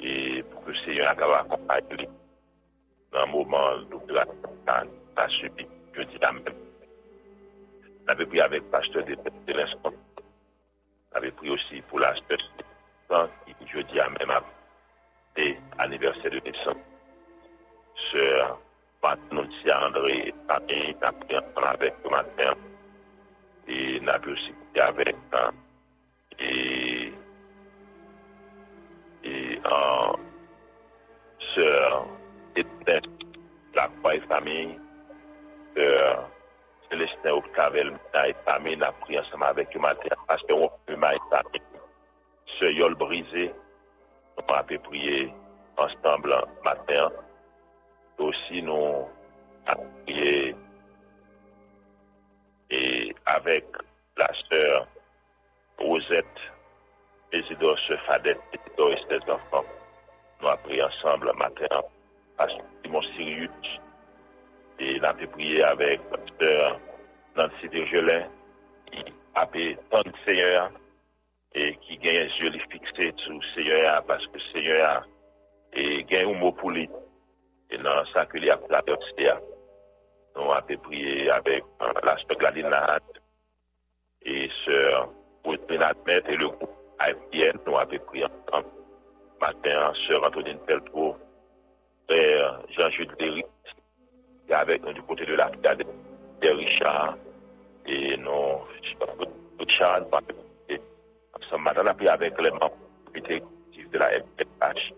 [0.00, 2.08] et pour que le Seigneur capable
[3.18, 4.24] accompagner dans un moment de la
[5.16, 6.02] a subi, je
[6.32, 6.42] même.
[8.06, 9.92] On avait pris avec le pasteur de, de l'instant.
[11.12, 14.42] On avait pris aussi pour la qui, je à même,
[15.36, 16.76] et anniversaire de.
[18.12, 18.58] Sœur
[19.00, 20.34] Patricia André,
[22.10, 22.54] matin.
[23.66, 25.50] Et n'a pu aussi avec hein,
[26.38, 27.12] et,
[29.24, 30.12] et euh,
[32.58, 33.34] sœur Edith,
[33.74, 34.78] la croix et famille,
[35.76, 36.28] sœur
[36.90, 37.92] Célestin Octavel,
[38.26, 41.62] et famille, n'a pris ensemble avec le matin, parce que on peut et famille,
[42.58, 43.54] sœur Yol brisé,
[44.36, 45.32] on a pu prier
[45.76, 47.10] ensemble matin.
[48.18, 49.06] Aussi nous
[50.04, 50.56] prier
[52.70, 53.64] et avec
[54.16, 54.88] la sœur
[55.78, 56.26] Rosette,
[57.32, 59.64] Isidore Fadette, Isidore et ses enfants,
[60.40, 61.80] nous avons prié ensemble matin
[62.46, 63.70] Simon Sirius,
[64.78, 66.76] e nan te priye avek pasteur
[67.34, 68.30] Nancy Desjolins,
[68.86, 69.02] ki
[69.42, 70.68] apè tan seyea,
[71.58, 74.94] e ki gen yon zye li fikse sou seyea, paske seyea
[75.74, 76.86] e gen yon mou pou li,
[77.74, 79.34] e nan sa ke li apè la pep seyea.
[80.38, 81.66] Nou apè priye avek
[82.06, 83.22] l'aspek euh, la linat,
[84.22, 84.82] e se
[85.42, 88.74] pou linatmet, e le groupe AFDN nou apè priye an
[89.42, 91.16] matin, se rantonin pel pou,
[92.10, 93.44] Jean-Jules Derrit,
[94.46, 97.16] qui est avec nous du côté de la de Richard,
[97.86, 98.60] et nous,
[99.58, 102.76] Richard, ensemble, matin, on a prié avec les membres
[103.14, 104.92] de la FPH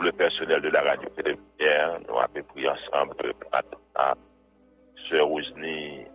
[0.00, 3.34] pour le personnel de la radio télévision, nous avons pris ensemble
[3.94, 4.14] à
[5.10, 5.28] Sœur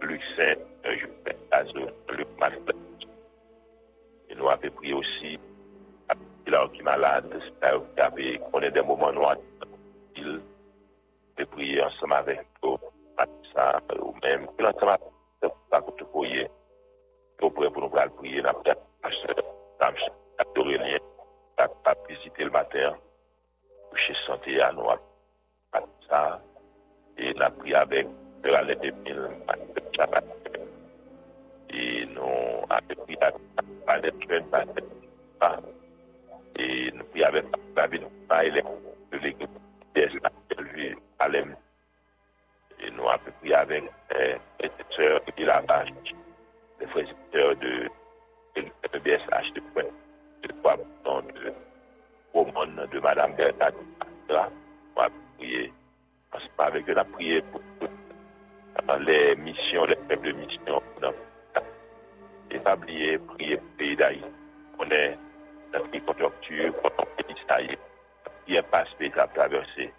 [0.01, 0.55] Luc Saint,
[0.97, 2.75] Jupin Azo, Luc Maslet.
[4.29, 5.39] Et nous avons pris aussi
[6.09, 6.13] à
[6.43, 9.37] Pilar qui est malade, qui connu des moments noirs.
[10.25, 10.41] l'il,
[11.35, 12.79] pe priye ansama vek pou
[13.17, 13.65] patisa
[13.99, 14.95] ou menm, pou ansama
[15.69, 16.45] pa koutou pouye,
[17.39, 18.71] pou pouye pou nou pral priye, nan pou
[19.85, 20.99] ap dorenye,
[21.61, 22.95] ap vizite l mater,
[23.89, 25.03] pou che sante anou ap
[25.75, 26.21] patisa,
[27.19, 29.21] e nan priye avek, pou alè de mil,
[29.51, 30.31] ap chabat,
[31.71, 35.69] e nou ap priye avek, alè tren, alè tren,
[36.55, 38.09] e nou priye avek, ap priye avek,
[38.39, 39.61] alè tren,
[39.95, 41.55] l'église, à l'aime,
[42.79, 43.83] et nous avons pris avec
[44.59, 45.89] les sœurs de la vache,
[46.79, 47.89] les frères et sœurs de
[48.55, 49.61] de BSH de
[50.61, 51.53] trois de
[52.33, 53.33] Romane, de Madame
[54.97, 55.73] on prier,
[56.33, 57.61] on se pas avec la prier pour
[58.99, 60.81] les missions, les peuples de mission,
[62.51, 64.23] et pas oublier, prier pour le pays.
[64.79, 65.17] On est
[65.73, 67.23] dans une conjoncture, pour le
[68.45, 69.93] qui est pas spécial à traverser.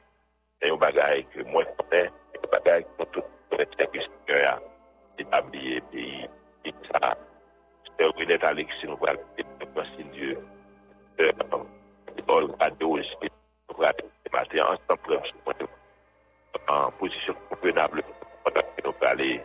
[0.63, 3.23] Et un bagage que moi, je fais, un bagage pour tout
[3.53, 4.61] les secteurs,
[5.19, 6.29] et pas oublier le pays,
[6.65, 7.17] et ça,
[7.99, 9.21] c'est reconnaître Alex, nous allons
[9.75, 10.39] merci Dieu.
[12.27, 13.31] Paul a aussi,
[13.71, 15.23] nous allons matin ensemble
[16.69, 19.41] en position convenable que nous allons aller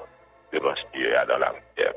[0.51, 1.93] devant Dieu dans la terre.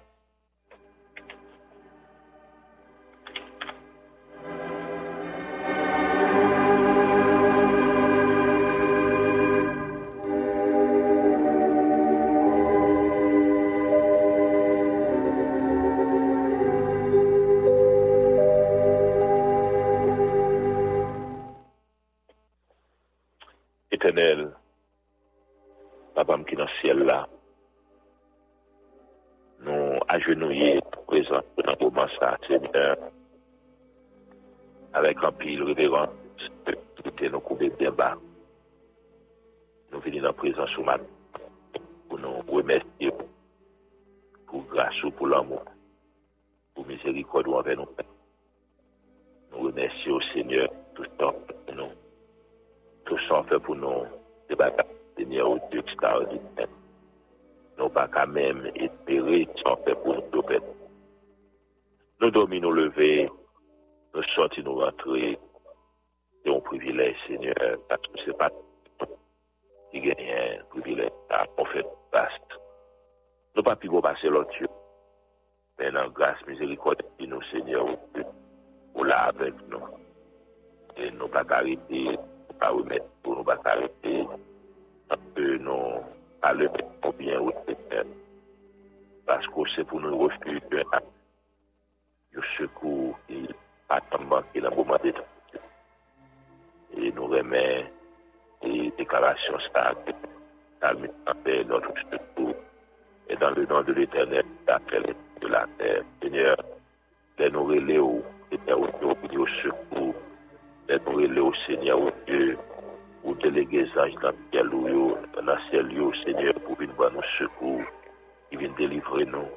[119.35, 119.49] Nous,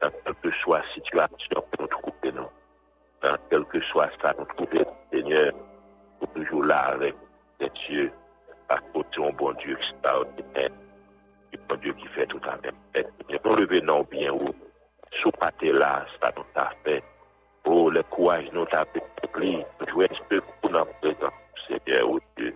[0.00, 2.48] dans quelle que soit la situation que nous trouvons, nous,
[3.22, 5.52] dans quel que soit ça, nous trouvons, Seigneur,
[6.18, 7.14] pour toujours là avec
[7.60, 8.12] les dieux,
[8.68, 10.70] à côté un bon Dieu extraordinaire,
[11.54, 13.06] un bon Dieu qui fait tout à fait.
[13.44, 14.54] Nous revenons bien où,
[15.22, 17.02] sous pâté là, ça nous a fait.
[17.64, 18.84] Oh, le courage nous a
[19.32, 21.34] pris, nous jouons un peu pour nous présenter,
[21.68, 22.54] Seigneur, oh Dieu.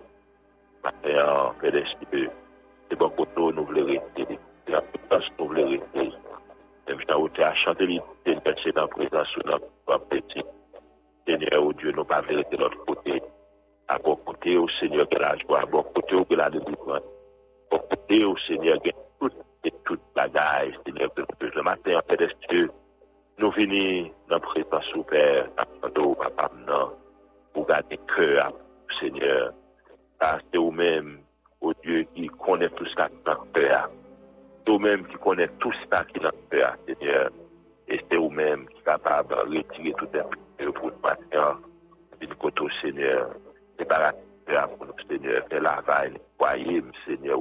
[0.83, 2.29] Matin, Père d'Esprit,
[2.89, 6.18] c'est bon côté nous voulons rester, puissance nous voulons rester.
[6.89, 10.43] Si nous à chanter l'idée, c'est dans la présence de notre petit.
[11.27, 13.21] Seigneur, oh Dieu, nous pas vérité de l'autre côté.
[13.87, 15.35] À bon côté, au Seigneur, que la
[15.67, 17.01] bon côté, que la délivrance.
[17.71, 18.23] À bon que
[21.41, 22.67] nous le matin, Père d'Esprit,
[23.37, 25.47] nous venons dans la présence au Père,
[25.95, 26.91] dans papa, non,
[27.53, 28.51] pour garder cœur,
[28.99, 29.53] Seigneur.
[30.17, 31.19] Parce que vous-même,
[31.61, 33.89] au Dieu qui connaît tout ça qui est dans le cœur.
[34.69, 37.31] C'est vous-même qui connaît tout ça qui le cœur, Seigneur.
[37.87, 41.59] Et c'est vous-même qui est capable de retirer tout un pour nous matin.
[42.21, 43.31] Une côté Seigneur.
[43.79, 45.41] La pour nous, Seigneur.
[45.49, 46.19] C'est la vaille,
[47.03, 47.39] Seigneur.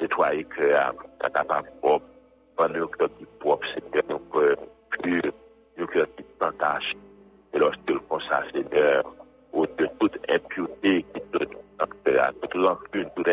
[0.00, 2.06] Nettoyer le cœur, c'est capable propre.
[2.56, 4.56] Que qui propre, Seigneur, nos cœurs
[5.02, 5.32] purs,
[5.76, 6.92] nos cœurs qui sans tâche.
[7.52, 9.02] Et lorsque le constat, Seigneur,
[9.52, 13.26] de toute impureté qui toute rancune, toute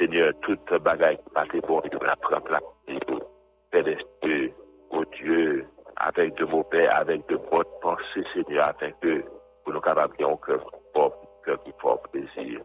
[0.00, 2.60] Seigneur, toute bagaille qui passe bon, Dieu, la prendre place,
[3.72, 4.52] d'Esprit,
[4.90, 5.66] oh Dieu,
[5.96, 9.22] avec de mots pères, avec de bonnes pensées, Seigneur, afin que
[9.64, 12.60] pour nous capables de un cœur propre, cœur qui porte plaisir.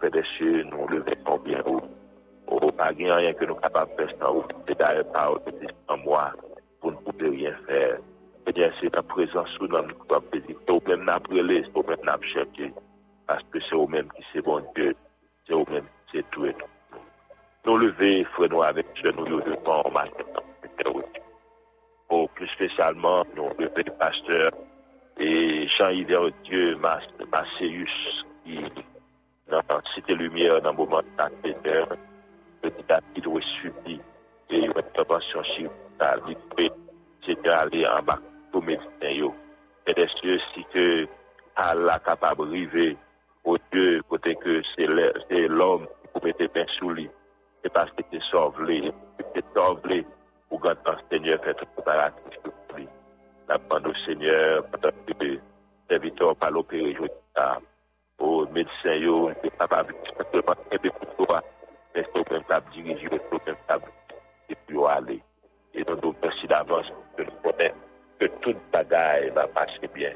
[0.00, 1.82] Père des cieux, nous levons bien haut.
[2.76, 4.32] Pas rien que nous capables de faire.
[4.66, 5.38] C'est d'ailleurs par
[5.88, 6.32] en moi.
[6.80, 7.98] pouvez rien faire.
[8.46, 10.56] Seigneur, c'est ta présence sous nous, nous pouvons pédir.
[10.66, 11.20] C'est au-même n'a
[12.22, 12.72] cherché.
[13.26, 14.51] Parce que c'est au-même qui c'est bon
[17.72, 20.24] Nous lever, frère, nous avec genoux de temps matin.
[22.10, 24.50] Oh, plus spécialement, nous lever pasteur
[25.18, 28.60] et Jean-Yves Dieu, Macéus, qui,
[29.50, 29.62] dans
[29.94, 34.00] Cité Lumière, dans le moment de la petit à petit, doit subir
[34.50, 36.36] et une intervention chirurgicale,
[37.26, 38.18] c'était aller en bas
[38.50, 39.32] pour médecin.
[39.86, 41.08] Et des cieux, si que
[41.56, 42.98] Allah capable de arriver
[43.44, 47.08] au Dieu, côté que c'est l'homme qui peut mettre bien sous lui.
[47.72, 48.92] C'est parce que c'est sauvé,
[49.34, 50.06] c'est sauvé
[50.48, 52.86] pour garder le Seigneur fait tout préparatif pour lui.
[53.48, 53.58] La
[54.06, 55.40] Seigneur, pendant que le
[55.88, 57.02] serviteur par l'opérer, je
[58.18, 59.50] au médecin, yo, c'est
[62.14, 63.82] au même cap diriger, c'est au même cap
[65.74, 67.74] et nous merci d'avance que nous connaissons
[68.20, 70.12] que toute bagaille va passer bien.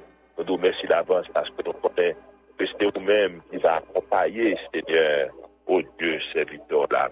[0.47, 5.31] Nous merci d'avance parce que que c'est vous-même qui va accompagner, Seigneur,
[5.67, 7.09] au Dieu serviteur là,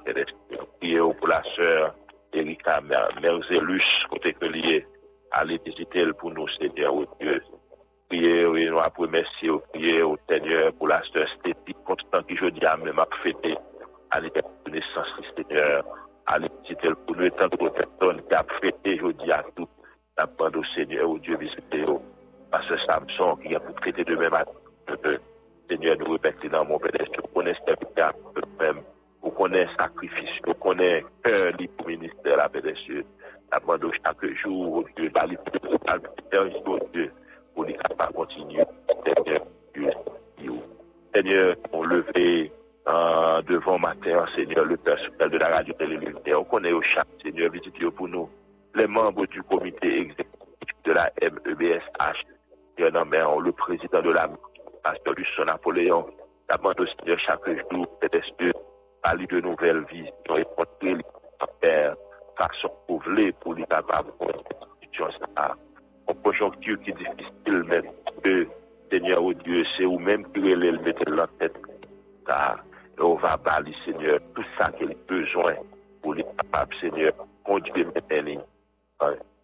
[0.50, 1.94] Nous prions pour la sœur
[2.32, 2.80] Erika
[3.20, 4.86] Merzelus, côté que lié,
[5.30, 7.42] aller visiter pour nous, Seigneur, au Dieu.
[8.08, 12.46] Priez, et nous après merci, prier au Seigneur pour la sœur Stéphie, constant qui je
[12.46, 13.56] dis à même à fêter,
[14.10, 15.84] à naissance, Seigneur,
[16.26, 19.68] aller visiter pour nous, tant d'autres personnes qui a fêté, je dis à tout,
[20.16, 21.84] la au Seigneur, au Dieu visiter,
[22.50, 24.44] parce que Samson qui a pour traiter de même à
[25.68, 28.82] Seigneur, nous répétons dans mon Père, vous connaissez ce même,
[29.22, 33.04] vous connaissez sacrifice, vous connaissez cœur pour ministère, la cieux.
[33.52, 35.58] La demande chaque jour, Dieu, la liberté,
[36.66, 37.12] au Dieu,
[37.54, 38.64] pour les capables de continuer,
[39.06, 40.52] Seigneur, Dieu,
[41.14, 42.52] Seigneur, on levé
[42.88, 46.40] euh, devant matin, Seigneur, le personnel de la radio télévision.
[46.40, 48.28] On connaît au chat, Seigneur, visitez pour nous
[48.74, 52.24] les membres du comité exécutif de la MEBSH.
[52.76, 54.28] Il y en a le président de la
[54.84, 56.06] pasteur du Napoléon,
[56.50, 58.54] la bande au Seigneur chaque jour, peut-être
[59.02, 61.04] aller de nouvelles visions et porter les
[61.40, 61.96] affaires
[62.36, 63.32] façon pour les
[63.64, 64.12] capables.
[66.06, 67.82] Une conjoncture qui est difficile, mais
[68.22, 68.46] que
[68.90, 71.56] Seigneur, oh Dieu, c'est ou même qui le mettre la tête.
[72.26, 72.62] Car
[73.00, 75.54] on va balayer, Seigneur, tout ça qu'il a besoin
[76.02, 77.12] pour les capables, Seigneur,
[77.44, 78.42] conduire maintenant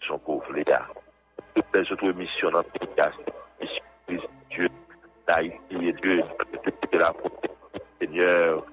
[0.07, 0.45] son pauvre.
[1.55, 4.21] Toutes les autres missions dans le pays,
[5.31, 6.23] Dieu, d'Haïti et Dieu,
[6.93, 7.13] de la
[8.01, 8.67] Seigneur,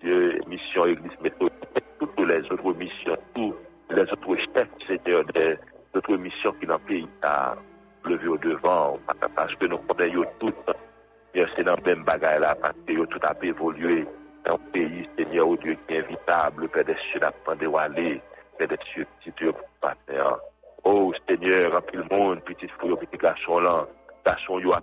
[0.00, 1.54] Dieu, mission Église méthodique,
[1.98, 3.54] toutes les autres missions, tous
[3.90, 5.58] les autres chefs, Seigneur, des
[5.94, 7.56] autres missions qui dans le pays a
[8.04, 8.98] levé au devant,
[9.34, 10.54] parce que nous connaissons toutes,
[11.34, 14.06] c'est dans le même bagage là, parce que tout a évolué
[14.44, 18.20] dans le pays, Seigneur, au Dieu qui est invitable, Père des cieux, d'attendre où aller,
[18.58, 20.38] Père des cieux, petit Dieu, Père.
[20.84, 23.86] Oh, Seigneur, remplis le monde, petit fou, petit garçon là,
[24.24, 24.74] garçon, yo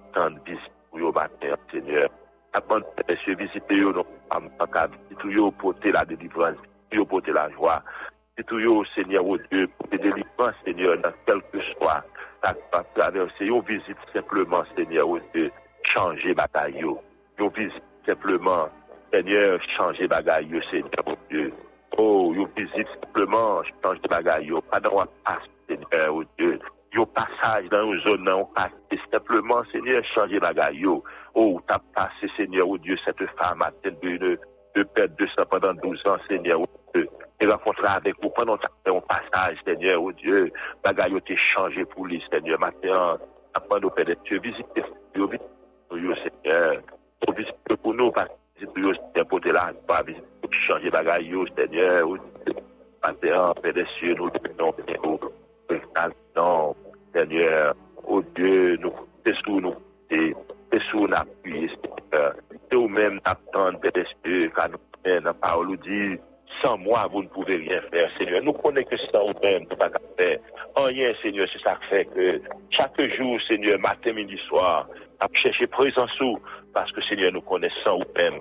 [0.46, 2.10] visite pour yo matin, Seigneur.
[2.54, 3.82] Avant de se visiter,
[5.20, 6.58] tout yo porter la délivrance,
[6.92, 7.82] yo porter la joie.
[8.48, 12.04] Tout yo, Seigneur, oh Dieu, pour te délivrer, Seigneur, dans quel que soit
[12.42, 13.46] ta traversée.
[13.46, 15.52] Yo visite simplement, Seigneur, oh Dieu,
[15.84, 17.02] changer bagaille, yo.
[17.38, 18.68] Yo visite simplement,
[19.14, 21.54] Seigneur, changer bagaille, Seigneur, oh Dieu.
[21.98, 24.52] Oh, yo visite simplement, changer bagaille.
[24.72, 25.38] Pas dans passe,
[25.70, 26.60] Seigneur, oh Dieu.
[26.94, 28.72] Yo passage dans une zone, on passe
[29.12, 31.04] simplement, Seigneur, changer bagaille, yo.
[31.34, 34.40] Oh, t'as passé, Seigneur, oh Dieu, cette femme atteinte de,
[34.76, 37.08] de perdre de ça pendant 12 ans, Seigneur, oh Dieu.
[37.40, 40.52] Et avec vous pendant un passage, Seigneur, oh Dieu.
[40.84, 42.60] Bagaille, t'es changé pour lui, Seigneur.
[42.60, 43.18] Maintenant,
[43.54, 44.84] après nos pères de Dieu, visitez,
[45.16, 46.82] visitez, Seigneur.
[47.36, 52.18] Visitez pour nous, parce que Seigneur, pour te visitez, pour changer bagaille, Seigneur, oh.
[53.04, 54.74] Maintenant, Père des cieux, nous donnons,
[56.36, 56.76] non,
[57.14, 57.74] Seigneur,
[58.08, 58.94] oh Dieu, nous,
[59.26, 59.76] c'est sous nous,
[60.10, 60.34] c'est
[60.90, 62.34] sous nous appuyer, Seigneur.
[62.70, 66.18] C'est vous-même d'attendre, Père car nous, la parole nous dit,
[66.64, 68.42] sans moi, vous ne pouvez rien faire, Seigneur.
[68.44, 70.40] Nous connaissons que sans vous-même, nous ne pouvons pas faire.
[70.76, 74.88] Rien, Seigneur, c'est ça qui fait que chaque jour, Seigneur, matin, midi, soir,
[75.20, 76.40] à chercher présence sous,
[76.74, 78.40] parce que, Seigneur, nous connaissons vous-même.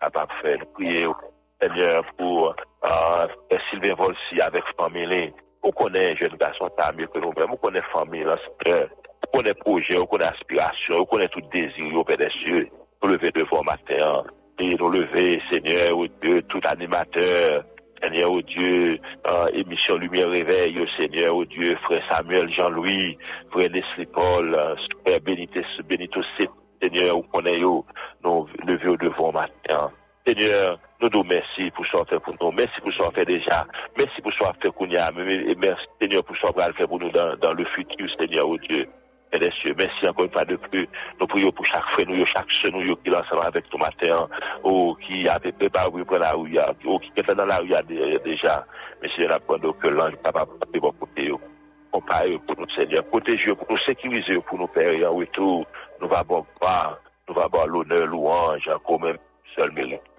[0.00, 0.58] À pas faire.
[0.74, 1.14] Prions,
[1.60, 3.26] Seigneur, pour euh,
[3.70, 5.32] Sylvain Volsi avec famille.
[5.66, 8.84] Ou konen jen gason tamil konon brem, ou konen famil anspren,
[9.24, 12.68] ou konen proje, ou konen aspirasyon, ou konen tout dezir yo pe desye,
[13.00, 14.28] nou leve devon mater,
[14.62, 17.64] nou leve seigneur ou dieu, tout animateur,
[18.02, 23.16] Seigneur ou Dieu, euh, émission Lumière Réveil, Seigneur ou Dieu, frère Samuel, Jean-Louis,
[23.50, 24.54] frère Leslie Paul,
[25.04, 26.20] frère Benito, Benito
[26.80, 27.80] Seigneur, ou konen yo,
[28.22, 29.88] nou leve yo devon mater,
[30.26, 32.50] Seigneur, nous nous merci pour ce fait pour nous.
[32.50, 33.64] Merci pour ce fait déjà.
[33.96, 35.12] Merci pour ce fait qu'on y a.
[35.12, 38.88] Merci Seigneur pour ce qu'on fait pour nous dans, dans le futur, Seigneur, oh Dieu.
[39.32, 39.74] Et des cieux.
[39.78, 40.88] Merci encore une fois de plus.
[41.20, 44.28] Nous prions pour chaque frère, nous, chaque soeur, nous, qui est ensemble avec ton matin,
[44.64, 47.72] ou qui a préparé pour la rue, ou qui est dans la rue
[48.24, 48.66] déjà.
[49.00, 51.30] Mais Seigneur, apprendre que l'ange papa de bon côté,
[51.92, 55.66] comparé pour nous, Seigneur, protéger, pour nous sécuriser, pour nous faire en retour.
[56.00, 56.98] Nous allons voir,
[57.28, 59.18] nous allons avoir l'honneur, louange, encore même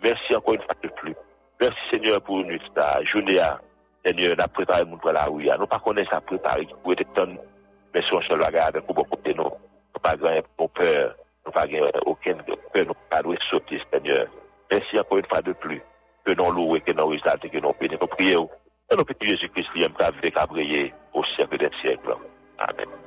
[0.04, 1.16] Merci encore une fois de plus.
[1.60, 2.58] Merci Seigneur pour une
[3.04, 3.40] journée.
[4.06, 5.50] Seigneur, nous avons préparé pour la rue.
[5.60, 7.28] Nous pas connaître ça préparé pour être
[7.94, 12.38] mais si on se regarde avec beaucoup de nous, nous pas nous pas gagner aucune
[12.74, 14.28] peur, nous pas de sauter, Seigneur.
[14.70, 15.82] Merci encore une fois de plus.
[16.26, 18.00] Que nous louons, que nous exaltons, que nous bénissons.
[18.02, 18.50] Nous prions.
[18.92, 19.94] Et nous Jésus-Christ, qui aime
[21.14, 22.16] au siècle des siècles.
[22.60, 23.07] Amen.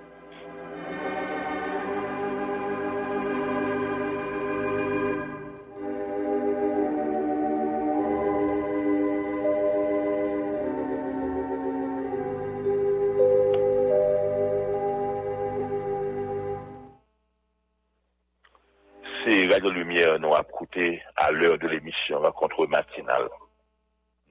[19.60, 23.28] Radio Lumière nous a écouté à l'heure de l'émission Rencontre matinale.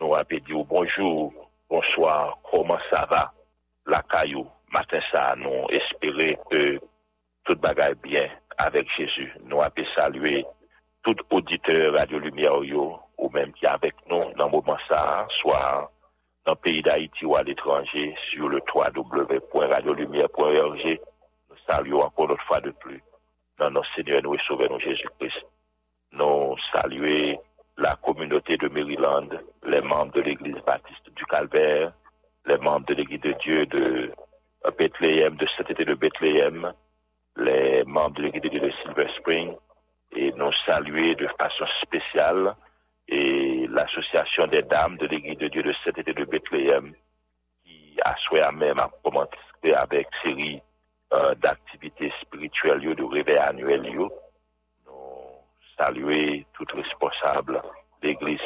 [0.02, 1.32] Nous avons dit bonjour,
[1.70, 3.32] bonsoir, comment ça va?
[3.86, 6.80] La caillou, matin ça, nous espérons que
[7.44, 8.28] tout bagaille bien
[8.58, 9.32] avec Jésus.
[9.44, 10.44] Nous avons salué
[11.04, 15.92] tout auditeur Radio Lumière ou même qui est avec nous dans le moment ça, soit
[16.44, 21.00] dans le pays d'Haïti ou à l'étranger, sur le www.radiolumière.org.
[21.52, 23.04] Nous saluons encore une fois de plus
[23.60, 25.46] dans notre Seigneur nous et Sauveur nous Jésus-Christ.
[26.14, 27.38] Nous saluer
[27.78, 29.30] la communauté de Maryland,
[29.66, 31.94] les membres de l'Église baptiste du Calvaire,
[32.46, 34.12] les membres de l'Église de Dieu de
[34.78, 36.74] Bethléem, de cet été de Bethléem,
[37.38, 39.56] les membres de l'Église de Dieu de Silver Spring,
[40.16, 42.56] et nous saluer de façon spéciale
[43.08, 46.94] et l'association des dames de l'Église de Dieu de cet été de Bethléem,
[47.64, 50.62] qui a souhaité même à commencer avec série
[51.12, 53.82] euh, d'activités spirituelles de réveil annuel.
[53.94, 54.10] Nous
[55.78, 57.62] saluer tout responsable
[58.04, 58.40] l'église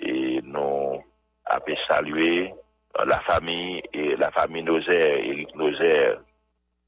[0.00, 1.04] et nous
[1.44, 2.54] avons salué
[2.98, 6.18] euh, la famille et la famille Nozer, Eric Nozer.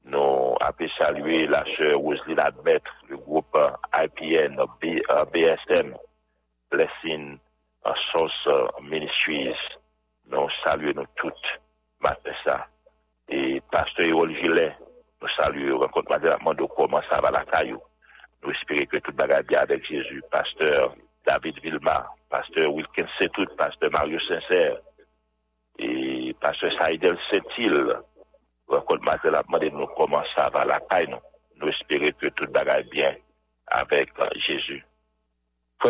[0.03, 3.57] Nous avons salué la sœur Wesley Admettre, le groupe
[3.93, 4.57] IPN,
[5.31, 5.95] BSM,
[6.71, 7.37] Blessing
[8.11, 8.49] Source
[8.81, 9.55] Ministries.
[10.27, 11.59] Nous saluons nous toutes,
[11.99, 12.65] matin
[13.29, 14.75] et pasteur Yol Gilet,
[15.21, 17.81] nous saluons, rencontre madame de comment ça va la caillou.
[18.43, 20.21] Nous espérons que tout va bien avec Jésus.
[20.29, 20.95] Pasteur
[21.25, 24.77] David Vilma, pasteur Wilkins Setout, pasteur Mario Sincère,
[25.79, 27.73] et pasteur Saïdel Setil,
[28.67, 31.17] rencontre madame nous comment ça va la caillou.
[31.57, 33.15] Nous espérons que tout va bien
[33.67, 34.85] avec Jésus.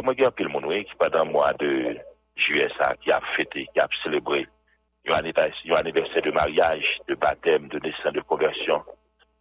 [0.03, 1.97] Moi dire que le monde qui pendant le mois de
[2.35, 4.47] juillet ça, qui a fêté, qui a célébré
[5.07, 8.83] un anniversaire de mariage, de baptême, de naissance, de conversion.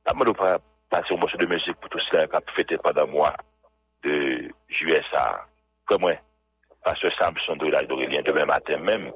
[0.05, 3.35] Avant de passer un morceau de musique pour tout cela qui a fêté pendant mois
[4.03, 5.47] de juillet, ça,
[5.87, 6.15] comme moi,
[6.85, 9.11] Pasteur Samson de l'âge d'Aurélien, demain matin même,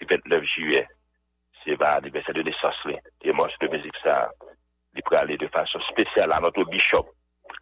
[0.00, 0.86] le 29 juillet,
[1.64, 2.74] c'est l'anniversaire de naissance.
[3.22, 4.30] Et morceau de musique, ça,
[4.94, 7.06] il peut aller de façon spéciale à notre bishop,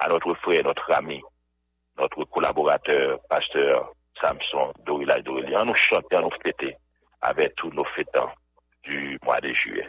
[0.00, 1.22] à notre frère, notre ami,
[1.96, 5.64] notre collaborateur, pasteur Samson d'Aurélien.
[5.64, 6.76] Nous chantons, nous fêtons
[7.24, 8.32] avec tous nos fêtants
[8.82, 9.88] du mois de juillet.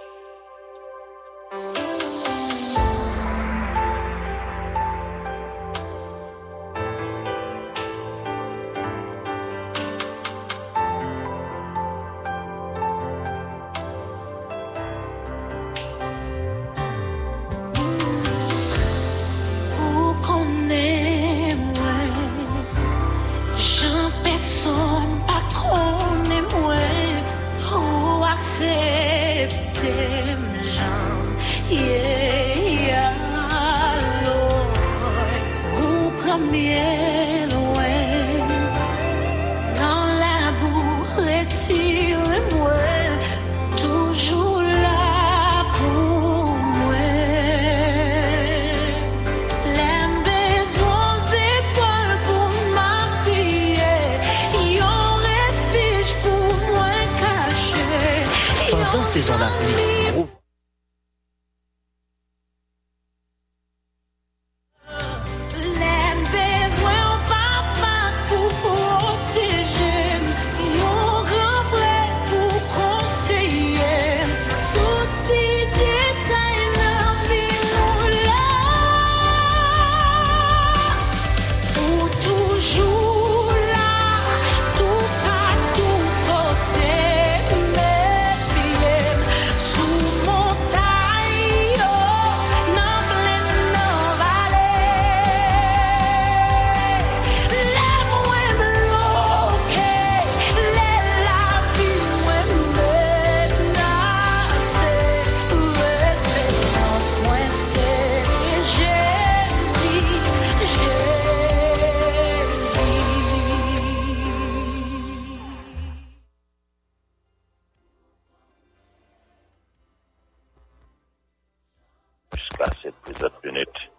[123.21, 123.91] 30 minutes.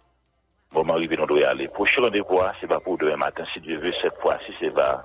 [0.72, 1.68] Bon, m'arrive, on doit y aller.
[1.68, 5.04] Prochain rendez-vous, hein, c'est pas pour demain matin, si Dieu veut, cette fois-ci, c'est pas.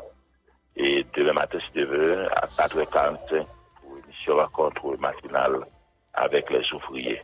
[0.75, 3.45] Et demain matin, si Dieu veut, à 4h45,
[3.81, 5.59] pour une émission rencontre matinale
[6.15, 7.21] avec les ouvriers.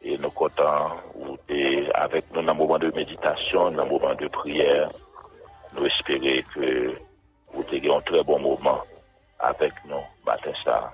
[0.00, 0.92] Et nous comptons,
[1.48, 4.88] et avec nous, dans un moment de méditation, dans un moment de prière,
[5.74, 6.96] nous espérons que
[7.52, 8.82] vous ayez un très bon moment
[9.38, 10.90] avec nous, matin ça.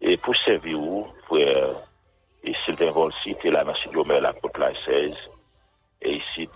[0.00, 1.89] Et pour servir vous, frère,
[2.44, 5.12] et Sylvain Volsi là dans le studio la côte la 16.
[6.02, 6.48] Et ici,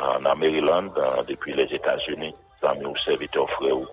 [0.00, 3.86] en Maryland, dans- depuis les États-Unis, amis ou serviteurs frère, ou,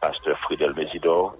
[0.00, 1.34] pasteur Fridel Mésidor,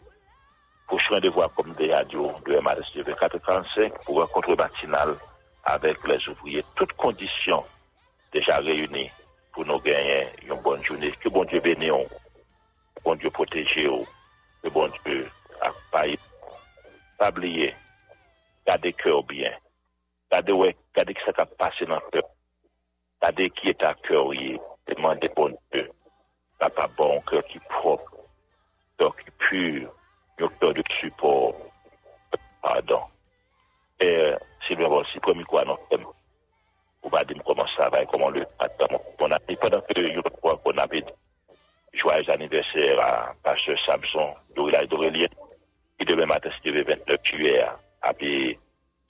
[0.89, 5.16] pour rendez-vous comme des radios de MRSTV 445 pour rencontre matinale
[5.64, 6.64] avec les ouvriers.
[6.74, 7.64] Toutes conditions
[8.32, 9.11] déjà réunies
[9.53, 11.12] pour nous gagner une bonne journée.
[11.22, 11.91] Que bon Dieu bénisse,
[12.97, 13.74] que bon Dieu protège,
[14.62, 15.28] que bon Dieu
[15.61, 16.16] accompagne.
[17.18, 17.74] Pas oublier,
[20.52, 21.46] ouais, gardez que ça qui a
[25.34, 25.90] bon Dieu.
[26.58, 28.16] Papa bon, cœur qui est propre,
[28.98, 29.92] cœur qui est pur,
[30.36, 31.54] cœur de support.
[32.62, 33.02] Pardon.
[34.00, 34.32] Et
[34.66, 38.86] Sylvain aussi, premier quoi, non, vous va dire comment ça va et comment le attend.
[39.20, 41.12] On a dit pendant que une fois qu'on avait dit
[41.92, 45.28] joyeux anniversaire à Pasteur Samson, Dorila Dorélien,
[45.98, 47.64] qui demain matin, c'était le 29 juillet,
[48.03, 48.59] a pu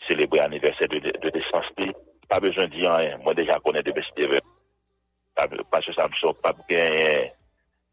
[0.06, 1.40] célébrer l'anniversaire de, de
[1.78, 1.92] li.
[2.28, 4.40] Pas besoin de dire, moi déjà connais de Steve.
[5.70, 7.28] Pasteur Samson, pas bien,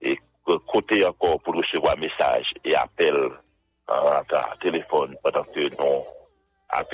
[0.01, 3.15] et que côté encore pour recevoir message et appel
[3.87, 4.21] en
[4.61, 6.05] téléphone pendant que nous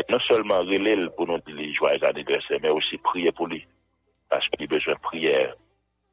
[0.10, 3.66] non seulement relais pour nous dire les joyeux anniversaire, mais aussi prier pour lui.
[4.30, 5.56] Parce qu'il a besoin de prière.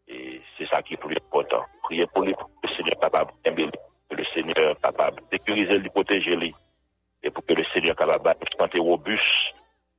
[0.08, 1.64] Et c'est ça qui est plus important.
[1.82, 3.00] Prier pour lui, pour que le Seigneur
[4.08, 6.54] que Seigneur capable de sécuriser lui, protéger lui.
[7.26, 9.20] Et pour que le Seigneur capable santé robuste,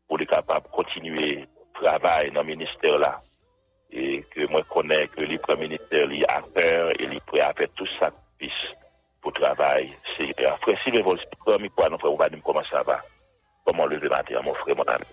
[0.08, 3.22] pour lui capable de continuer le travail dans le ministère là.
[3.92, 7.54] Et que moi connais que le premier ministère lui a peur et il prêt à
[7.54, 8.54] faire tout sacrifice
[9.22, 9.94] pour travail.
[10.16, 13.02] C'est frère Sylvain Vol, comme quoi nous frère, comment ça va?
[13.66, 15.04] Comment lever matin, mon frère, mon ami?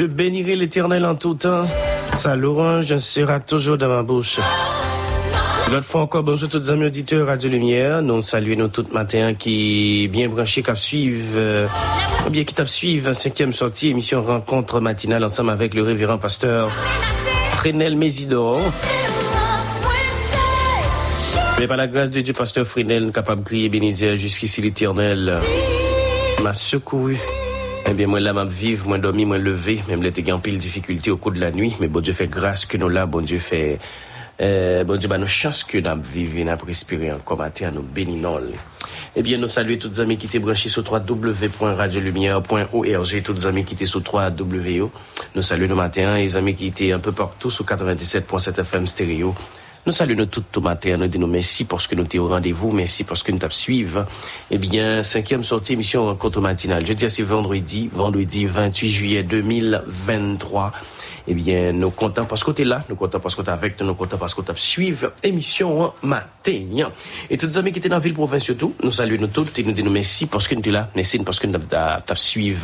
[0.00, 1.66] Je bénirai l'éternel en tout temps.
[2.14, 4.40] Sa louange sera toujours dans ma bouche.
[5.70, 8.00] L'autre fois encore, bonjour tous les amis auditeurs Radio Lumière.
[8.00, 11.66] Nous saluons nous tout matin qui bien branchés, qui suivent, euh,
[12.26, 16.70] ou bien qui tapent suivre cinquième sortie, émission rencontre matinale ensemble avec le révérend pasteur
[17.52, 18.58] Fresnel Mésidor.
[21.58, 25.40] Mais par la grâce de Dieu, pasteur Fresnel, capable de crier bénisir jusqu'ici l'éternel
[26.42, 27.18] m'a secouru.
[27.90, 30.58] Eh bien, moi, là, m'a vivre, moi, dormi, moi, levé, même là, t'es en pile
[30.58, 33.20] difficulté au cours de la nuit, mais bon Dieu fait grâce que nous là, bon
[33.20, 33.80] Dieu fait,
[34.40, 38.42] euh, bon Dieu, bah, nous chance que nous vivons, nous respirer encore matin, nous bénissons.
[39.16, 43.64] Eh bien, nous saluons tous les amis qui étaient branchés sur www.radiolumière.org, tous les amis
[43.64, 44.88] qui étaient sur 3W.
[45.34, 49.34] Nous saluons le matin, les amis qui étaient un peu partout sur 97.7 FM stéréo.
[49.86, 53.02] Nous saluons tout au matin, nous disons merci parce que nous sommes au rendez-vous, merci
[53.02, 53.90] parce que nous suivi.
[54.50, 56.84] Eh bien, cinquième sortie émission Rencontre matinale.
[56.84, 60.72] Jeudi, c'est vendredi, vendredi 28 juillet 2023.
[61.28, 63.52] Eh bien, nous comptons parce que tu es là, nous comptons parce que tu es
[63.52, 66.90] avec nous, nous comptons parce que tu as suivi l'émission matin.
[67.30, 69.48] Et tous les amis qui étaient dans la ville province surtout, nous saluons nous tous
[69.56, 72.58] et nous disons merci parce que nous es là, merci parce que tu as suivi,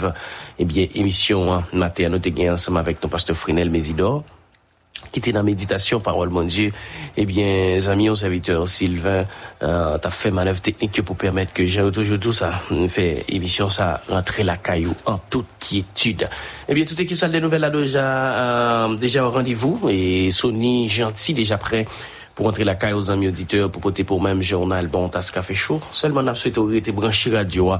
[0.58, 2.10] eh bien, l'émission matin.
[2.10, 4.22] Nous t'es ensemble avec ton pasteur Frinel Mésidor
[5.12, 6.72] qui était dans méditation, parole mon Dieu,
[7.16, 9.24] eh bien, amis, aux serviteurs, Sylvain,
[9.62, 14.02] euh, t'as fait manœuvre technique pour permettre que j'ai toujours tout ça, fait émission, ça,
[14.08, 16.28] rentrer la caillou en toute quiétude.
[16.68, 20.88] Eh bien, toute équipe salle des nouvelles a déjà, euh, déjà au rendez-vous et Sony
[20.88, 21.86] gentil déjà prêt
[22.36, 25.54] pour rentrer la caille aux amis auditeurs, pour porter pour même journal Bon Tasse Café
[25.54, 25.80] Chaud.
[25.90, 27.72] Seulement, on a souhaité été branché radio,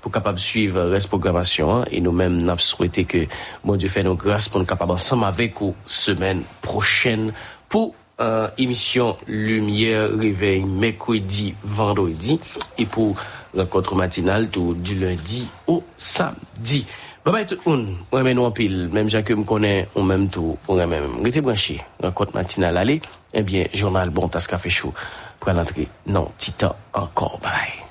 [0.00, 3.18] pour capable suivre reste programmation et nous-mêmes nous souhaité que
[3.64, 7.32] mon Dieu fait nos grâces pour nous capable ensemble avec vous semaine prochaine
[7.68, 12.40] pour euh, émission Lumière Réveil mercredi, vendredi
[12.78, 13.14] et pour
[13.54, 16.86] rencontre matinale tout du lundi au samedi.
[17.28, 17.88] Bye bye tout le monde.
[18.10, 18.88] On nous en pile.
[18.90, 20.56] Même gens que me connaît, on même tout.
[20.66, 21.22] On même.
[21.22, 21.84] Restez branchés.
[22.02, 22.78] Rencontre matinale.
[22.78, 23.02] Allez.
[23.34, 24.94] Eh bien, journal Bon Tasse Café Chaud.
[25.38, 25.88] Pour l'entrée.
[26.06, 27.38] Non, Tita encore.
[27.42, 27.84] Bye.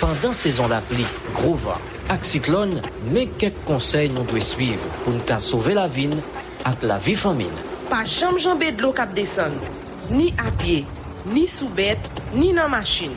[0.00, 1.78] Pendant saison la pluie, gros vent,
[2.08, 2.82] ak cyclone,
[3.12, 6.10] mais quelques conseils nous devons suivre pour nous sauver la vie
[6.64, 7.46] avec la vie famine.
[7.88, 9.52] Pa jam jambe de l'eau kap desen,
[10.10, 10.84] ni a pied,
[11.24, 11.98] ni sous bête,
[12.34, 13.14] ni dans machine.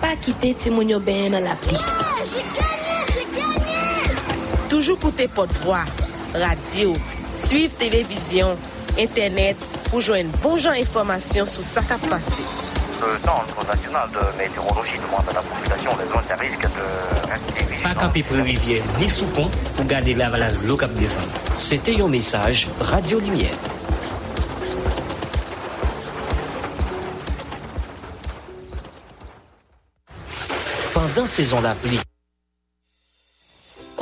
[0.00, 1.78] Pa kite ti moun yo ben nan la pli.
[4.72, 5.84] Toujours koute pot voix,
[6.32, 6.94] radio,
[7.28, 8.56] suivre télévision,
[8.98, 9.58] internet
[9.90, 12.42] pour joindre bon genre information sur ça qui passé.
[13.02, 17.64] Le Centre national de météorologie demande à la population des zones à risque de rester
[17.64, 18.00] Pas vigilant.
[18.00, 21.26] camper pour rivière ni sous pont pour garder l'avalanche de l'eau cap descend.
[21.54, 23.50] C'était un message Radio Lumière.
[30.94, 32.00] Pendant saison la pluie,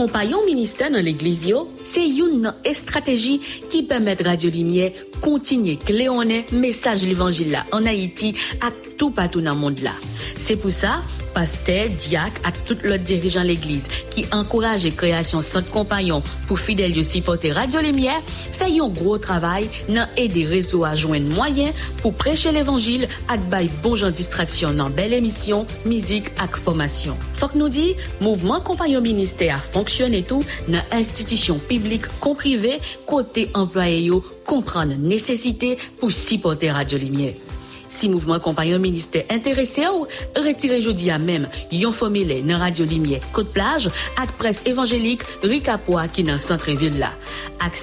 [0.01, 3.36] kompanyon minister nan l'Eglise yo, se youn nan estrategi
[3.68, 8.32] ki pemet Radio Limier kontinye kleone mesaj l'Evangile la an Haiti
[8.64, 9.92] ak tou patou nan mond la.
[10.40, 11.01] Se pou sa,
[11.34, 17.04] Paste, diak ak tout lot dirijan l'Eglise ki ankoraje kreasyon sant kompanyon pou fidel yo
[17.06, 18.22] sipote Radio Lemier,
[18.56, 23.70] fè yon gro travay nan ede rezo a jwen mwayen pou preche l'Evangil ak bay
[23.84, 27.18] bonjan distraksyon nan bel emisyon, mizik ak formasyon.
[27.40, 32.76] Fok nou di, mouvman kompanyon minister a fonksyon etou nan institisyon publik kon prive
[33.08, 37.49] kote employe yo kompran nesesite pou sipote Radio Lemier.
[37.91, 43.20] Si mouvement compagnon ministère intéressé ou, retirez jeudi à même yon formulaire dans Radio Lumière
[43.32, 47.11] Côte Plage ak presse évangélique Ricapois qui dans centre-ville là.
[47.59, 47.74] Ak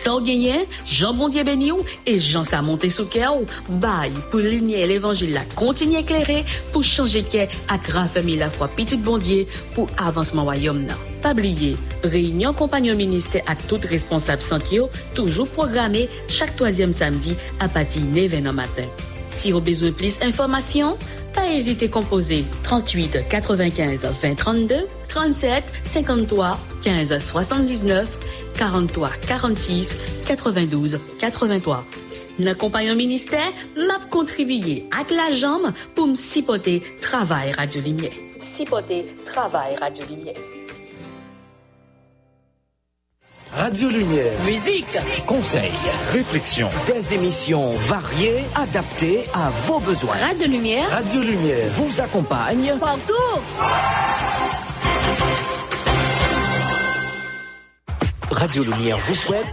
[0.86, 5.34] Jean Bondier béni ou et Jean sa monté sous cœur ou, bail pour lumière l'évangile
[5.34, 9.46] là continue éclairé pour changer cœur ak raffermir la foi bondier
[9.76, 10.96] pour avancement royaume nan.
[11.22, 14.80] Pas oublier, réunion compagnon ministère ak tout responsable santé
[15.14, 18.86] toujours programmé chaque troisième samedi à partir de 9h matin.
[19.38, 20.98] Si vous avez besoin de plus d'informations,
[21.36, 24.76] pas hésiter à composer 38 95 20 32,
[25.08, 28.20] 37 53 15 79,
[28.58, 31.86] 43 46 92 83.
[32.40, 38.12] N'accompagnant ministère, m'a contribué avec la jambe pour me supporter travail Radio Lumière.
[38.40, 39.06] Supporter
[43.58, 44.40] Radio Lumière.
[44.46, 45.72] Musique, conseils,
[46.12, 46.70] Réflexion.
[46.86, 50.14] des émissions variées adaptées à vos besoins.
[50.14, 51.68] Radio Lumière, Radio Lumière.
[51.72, 53.14] Vous accompagne Partout.
[58.30, 59.48] Radio Lumière vous souhaite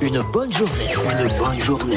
[0.00, 0.94] une bonne journée.
[1.12, 1.96] Une bonne journée.